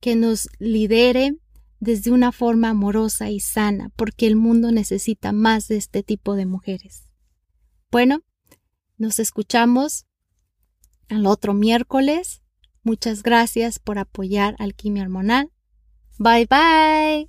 que 0.00 0.16
nos 0.16 0.48
lidere 0.58 1.36
desde 1.80 2.10
una 2.10 2.32
forma 2.32 2.70
amorosa 2.70 3.30
y 3.30 3.40
sana, 3.40 3.90
porque 3.96 4.26
el 4.26 4.36
mundo 4.36 4.72
necesita 4.72 5.32
más 5.32 5.68
de 5.68 5.76
este 5.76 6.02
tipo 6.02 6.34
de 6.34 6.46
mujeres. 6.46 7.04
Bueno, 7.90 8.20
nos 8.98 9.18
escuchamos 9.18 10.06
al 11.08 11.26
otro 11.26 11.54
miércoles. 11.54 12.42
Muchas 12.82 13.22
gracias 13.22 13.78
por 13.78 13.98
apoyar 13.98 14.56
Alquimia 14.58 15.02
Hormonal. 15.02 15.50
Bye 16.18 16.46
bye. 16.46 17.28